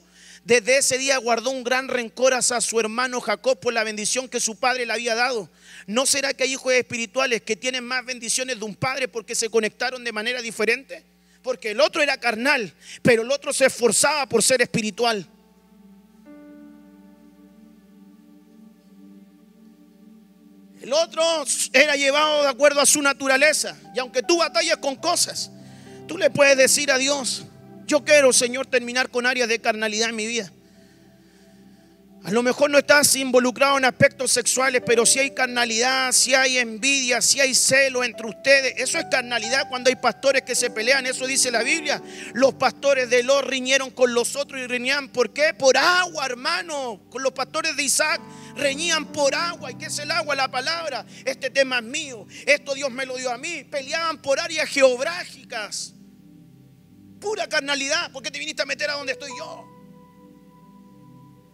[0.47, 4.39] desde ese día guardó un gran rencor hacia su hermano Jacob por la bendición que
[4.39, 5.49] su padre le había dado.
[5.87, 9.49] ¿No será que hay hijos espirituales que tienen más bendiciones de un padre porque se
[9.49, 11.03] conectaron de manera diferente?
[11.41, 15.27] Porque el otro era carnal, pero el otro se esforzaba por ser espiritual.
[20.81, 21.43] El otro
[21.73, 23.77] era llevado de acuerdo a su naturaleza.
[23.93, 25.51] Y aunque tú batallas con cosas,
[26.07, 27.46] tú le puedes decir a Dios,
[27.88, 30.51] yo quiero, Señor, terminar con áreas de carnalidad en mi vida.
[32.27, 36.57] A lo mejor no estás involucrado en aspectos sexuales, pero si hay carnalidad, si hay
[36.57, 41.05] envidia, si hay celo entre ustedes, eso es carnalidad cuando hay pastores que se pelean,
[41.05, 42.01] eso dice la Biblia.
[42.33, 45.53] Los pastores de Lot riñeron con los otros y reñían, ¿por qué?
[45.53, 46.99] Por agua, hermano.
[47.09, 48.19] Con los pastores de Isaac
[48.57, 49.71] reñían por agua.
[49.71, 50.35] ¿Y qué es el agua?
[50.35, 51.05] La palabra.
[51.23, 53.63] Este tema es mío, esto Dios me lo dio a mí.
[53.63, 55.93] Peleaban por áreas geográficas.
[57.28, 59.67] Pura carnalidad, ¿por qué te viniste a meter a donde estoy yo?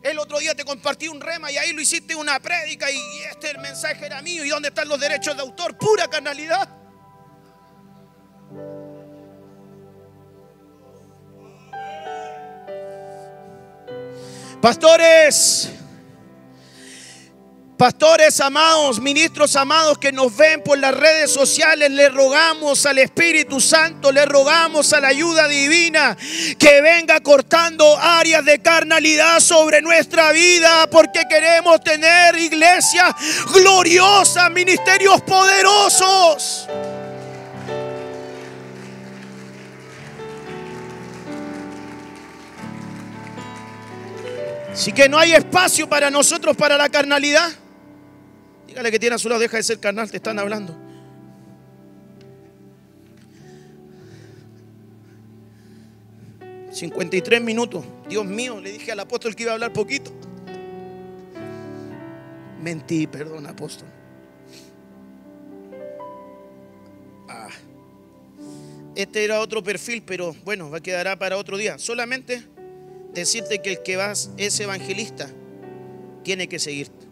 [0.03, 2.99] El otro día te compartí un rema y ahí lo hiciste una prédica y
[3.31, 4.45] este el mensaje era mío.
[4.45, 5.75] ¿Y dónde están los derechos de autor?
[5.75, 6.69] Pura canalidad.
[14.61, 15.71] Pastores,
[17.83, 23.59] Pastores amados, ministros amados que nos ven por las redes sociales, le rogamos al Espíritu
[23.59, 26.15] Santo, le rogamos a la ayuda divina
[26.57, 33.13] que venga cortando áreas de carnalidad sobre nuestra vida porque queremos tener iglesias
[33.53, 36.69] gloriosas, ministerios poderosos.
[44.71, 47.51] Así que no hay espacio para nosotros para la carnalidad.
[48.67, 50.75] Dígale que tiene a su lado, deja de ser carnal, te están hablando.
[56.73, 57.85] ...53 minutos...
[58.09, 60.11] ...Dios mío, le dije al apóstol que iba a hablar poquito...
[62.61, 63.87] ...mentí, perdón apóstol...
[67.29, 67.49] Ah.
[68.95, 71.77] Este era otro perfil, pero bueno, va a quedará para otro día.
[71.77, 72.43] Solamente
[73.13, 75.29] decirte que el que vas es evangelista,
[76.23, 77.02] tiene que seguirte.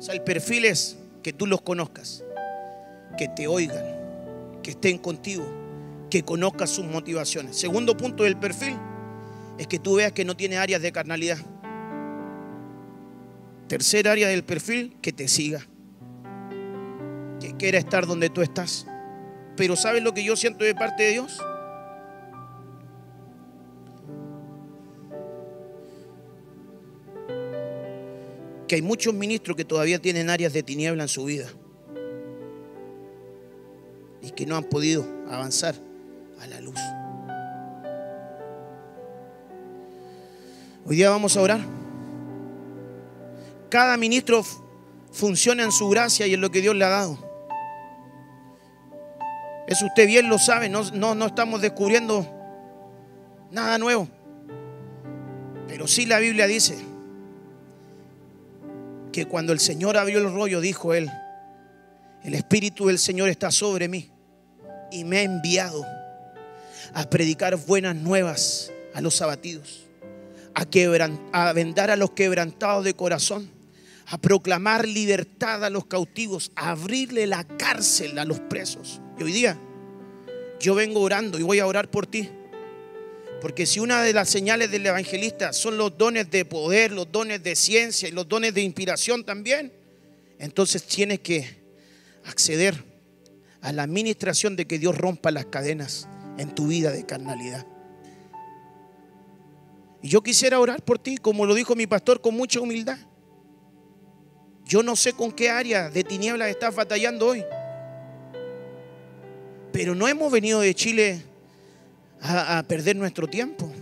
[0.00, 2.24] O sea, el perfil es que tú los conozcas,
[3.18, 3.84] que te oigan,
[4.62, 5.44] que estén contigo,
[6.08, 7.56] que conozcas sus motivaciones.
[7.56, 8.78] Segundo punto del perfil
[9.58, 11.36] es que tú veas que no tiene áreas de carnalidad.
[13.68, 15.66] Tercer área del perfil, que te siga,
[17.38, 18.86] que quiera estar donde tú estás.
[19.54, 21.38] Pero ¿sabes lo que yo siento de parte de Dios?
[28.70, 31.48] Que hay muchos ministros que todavía tienen áreas de tiniebla en su vida
[34.22, 35.74] y que no han podido avanzar
[36.40, 36.78] a la luz.
[40.86, 41.60] Hoy día vamos a orar.
[43.70, 44.44] Cada ministro
[45.10, 47.18] funciona en su gracia y en lo que Dios le ha dado.
[49.66, 52.24] Eso usted bien lo sabe, no, no, no estamos descubriendo
[53.50, 54.06] nada nuevo.
[55.66, 56.89] Pero sí la Biblia dice
[59.12, 61.10] que cuando el Señor abrió el rollo, dijo él,
[62.22, 64.10] el Espíritu del Señor está sobre mí
[64.90, 65.86] y me ha enviado
[66.92, 69.86] a predicar buenas nuevas a los abatidos,
[70.54, 70.66] a,
[71.32, 73.50] a vendar a los quebrantados de corazón,
[74.06, 79.00] a proclamar libertad a los cautivos, a abrirle la cárcel a los presos.
[79.18, 79.58] Y hoy día
[80.58, 82.28] yo vengo orando y voy a orar por ti
[83.40, 87.42] porque si una de las señales del evangelista son los dones de poder, los dones
[87.42, 89.72] de ciencia y los dones de inspiración también,
[90.38, 91.58] entonces tienes que
[92.24, 92.84] acceder
[93.62, 97.66] a la administración de que Dios rompa las cadenas en tu vida de carnalidad.
[100.02, 102.98] Y yo quisiera orar por ti, como lo dijo mi pastor, con mucha humildad.
[104.64, 107.44] Yo no sé con qué área de tinieblas estás batallando hoy.
[109.72, 111.22] Pero no hemos venido de Chile
[112.22, 113.72] a, perder nuestro tiempo.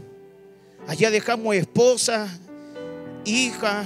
[0.87, 2.29] Allá dejamos esposa,
[3.25, 3.85] hija,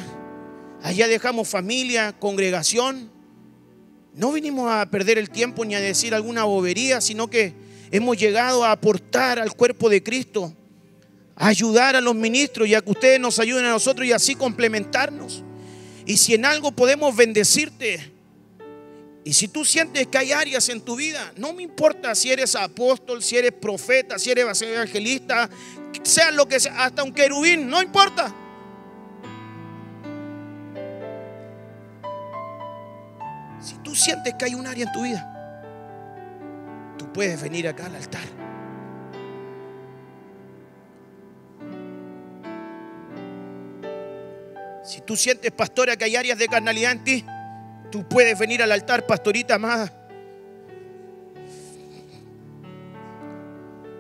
[0.83, 3.11] allá dejamos familia, congregación.
[4.15, 7.55] No vinimos a perder el tiempo ni a decir alguna bobería, sino que
[7.91, 10.55] hemos llegado a aportar al cuerpo de Cristo,
[11.35, 14.35] a ayudar a los ministros y a que ustedes nos ayuden a nosotros y así
[14.35, 15.43] complementarnos.
[16.05, 18.12] Y si en algo podemos bendecirte,
[19.25, 22.57] y si tú sientes que hay áreas en tu vida, no me importa si eres
[22.57, 25.49] apóstol, si eres profeta, si eres evangelista,
[26.03, 28.35] sea lo que sea, hasta un querubín, no importa.
[33.61, 35.29] Si tú sientes que hay un área en tu vida,
[36.99, 38.25] tú puedes venir acá al altar.
[44.85, 47.25] Si tú sientes, pastora, que hay áreas de carnalidad en ti,
[47.93, 49.93] Tú puedes venir al altar, pastorita amada.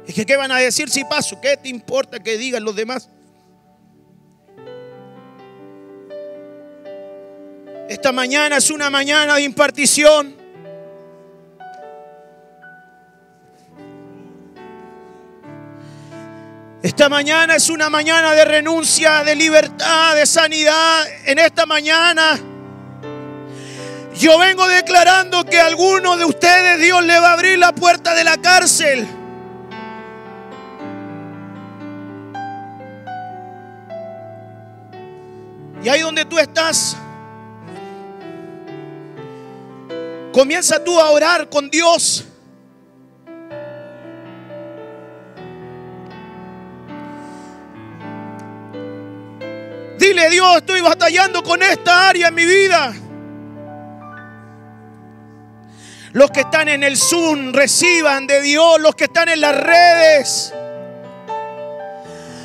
[0.06, 1.38] Es que, ¿qué van a decir si paso?
[1.42, 3.10] ¿Qué te importa que digan los demás?
[7.86, 10.34] Esta mañana es una mañana de impartición.
[16.82, 21.04] Esta mañana es una mañana de renuncia, de libertad, de sanidad.
[21.26, 22.40] En esta mañana
[24.14, 28.14] yo vengo declarando que a alguno de ustedes Dios le va a abrir la puerta
[28.14, 29.06] de la cárcel.
[35.82, 36.96] Y ahí donde tú estás,
[40.32, 42.24] comienza tú a orar con Dios.
[49.98, 52.94] Dile, Dios, estoy batallando con esta área en mi vida.
[56.12, 60.52] Los que están en el Zoom reciban de Dios, los que están en las redes.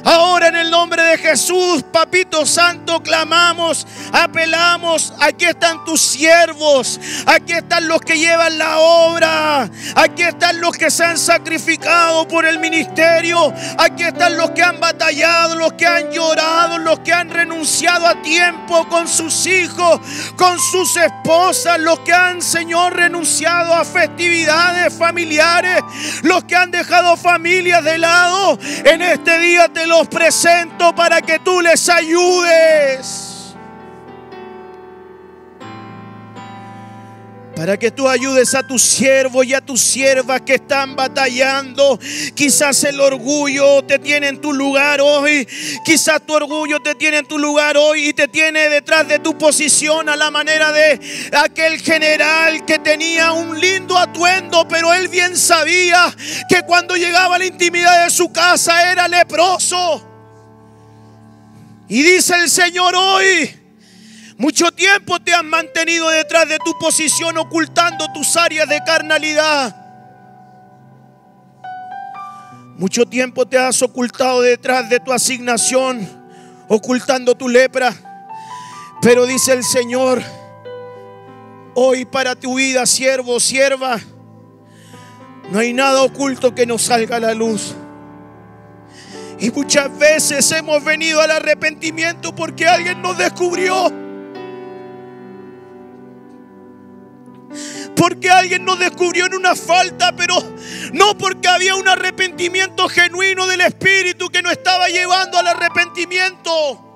[0.07, 5.11] Ahora en el nombre de Jesús, Papito Santo, clamamos, apelamos.
[5.19, 6.97] Aquí están tus siervos.
[7.25, 9.69] Aquí están los que llevan la obra.
[9.95, 13.53] Aquí están los que se han sacrificado por el ministerio.
[13.77, 18.21] Aquí están los que han batallado, los que han llorado, los que han renunciado a
[18.21, 19.99] tiempo con sus hijos,
[20.37, 25.83] con sus esposas, los que han, Señor, renunciado a festividades familiares,
[26.23, 28.57] los que han dejado familias de lado.
[28.85, 33.36] En este día te lo presento para que tú les ayudes.
[37.57, 41.99] Para que tú ayudes a tus siervos y a tus siervas que están batallando.
[42.35, 45.47] Quizás el orgullo te tiene en tu lugar hoy.
[45.83, 49.35] Quizás tu orgullo te tiene en tu lugar hoy y te tiene detrás de tu
[49.39, 50.99] posición a la manera de
[51.35, 56.15] aquel general que tenía un lindo atuendo, pero él bien sabía
[56.47, 60.07] que cuando llegaba a la intimidad de su casa era leproso.
[61.89, 63.56] Y dice el Señor hoy,
[64.37, 69.75] mucho tiempo te has mantenido detrás de tu posición ocultando tus áreas de carnalidad.
[72.77, 76.07] Mucho tiempo te has ocultado detrás de tu asignación,
[76.67, 77.91] ocultando tu lepra.
[79.01, 80.21] Pero dice el Señor,
[81.73, 83.99] hoy para tu vida, siervo, sierva,
[85.49, 87.73] no hay nada oculto que no salga a la luz.
[89.39, 94.06] Y muchas veces hemos venido al arrepentimiento porque alguien nos descubrió.
[97.97, 100.35] Porque alguien nos descubrió en una falta, pero
[100.93, 106.86] no porque había un arrepentimiento genuino del Espíritu que nos estaba llevando al arrepentimiento.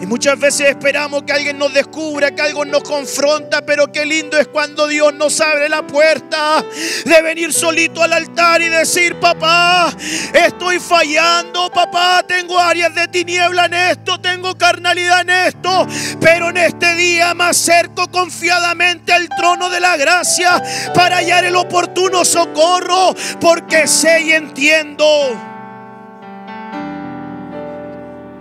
[0.00, 4.36] Y muchas veces esperamos que alguien nos descubra, que algo nos confronta, pero qué lindo
[4.38, 6.64] es cuando Dios nos abre la puerta
[7.04, 9.94] de venir solito al altar y decir, papá,
[10.32, 15.86] estoy fallando, papá, tengo áreas de tiniebla en esto, tengo carnalidad en esto,
[16.20, 20.62] pero en este día me acerco confiadamente al trono de la gracia
[20.94, 25.53] para hallar el oportuno socorro, porque sé y entiendo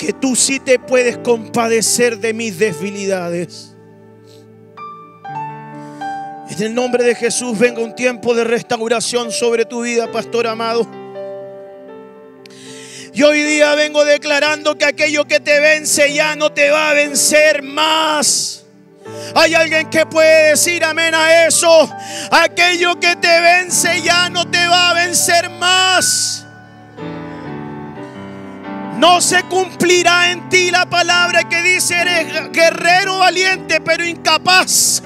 [0.03, 3.73] que tú sí te puedes compadecer de mis debilidades.
[6.49, 10.85] En el nombre de Jesús venga un tiempo de restauración sobre tu vida, pastor amado.
[13.13, 16.93] Y hoy día vengo declarando que aquello que te vence ya no te va a
[16.93, 18.65] vencer más.
[19.35, 21.89] Hay alguien que puede decir amén a eso.
[22.29, 26.42] Aquello que te vence ya no te va a vencer más.
[28.97, 35.01] No se cumplirá en ti la palabra que dice, eres guerrero valiente, pero incapaz.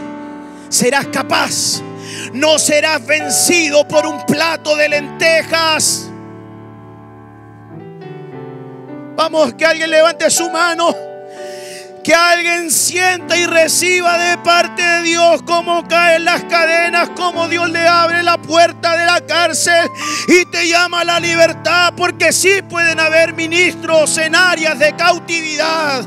[0.70, 1.82] Serás capaz.
[2.34, 6.10] No serás vencido por un plato de lentejas.
[9.16, 11.07] Vamos, que alguien levante su mano
[12.08, 17.70] que alguien sienta y reciba de parte de Dios cómo caen las cadenas, cómo Dios
[17.70, 19.90] le abre la puerta de la cárcel
[20.30, 26.06] y te llama a la libertad, porque sí pueden haber ministros en áreas de cautividad.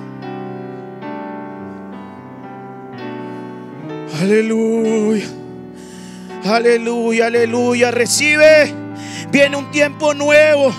[4.23, 5.27] Aleluya.
[6.47, 7.91] Aleluya, aleluya.
[7.91, 8.75] Recibe.
[9.31, 10.75] Viene un tiempo nuevo.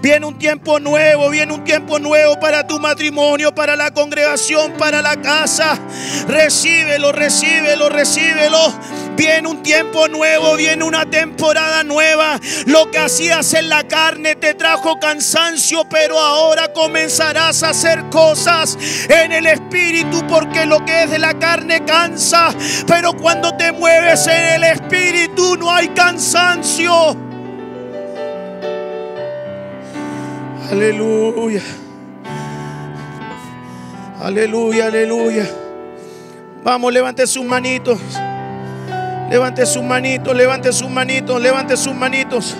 [0.00, 5.02] Viene un tiempo nuevo, viene un tiempo nuevo para tu matrimonio, para la congregación, para
[5.02, 5.78] la casa.
[6.28, 8.72] Recíbelo, recíbelo, recíbelo.
[9.16, 12.40] Viene un tiempo nuevo, viene una temporada nueva.
[12.66, 18.78] Lo que hacías en la carne te trajo cansancio, pero ahora comenzarás a hacer cosas
[19.08, 22.54] en el espíritu, porque lo que es de la carne cansa.
[22.86, 27.31] Pero cuando te mueves en el espíritu no hay cansancio.
[30.72, 31.60] Aleluya.
[34.18, 35.46] Aleluya, aleluya.
[36.64, 38.00] Vamos, levante sus manitos.
[39.30, 42.56] Levante sus manitos, levante sus manitos, levante sus manitos.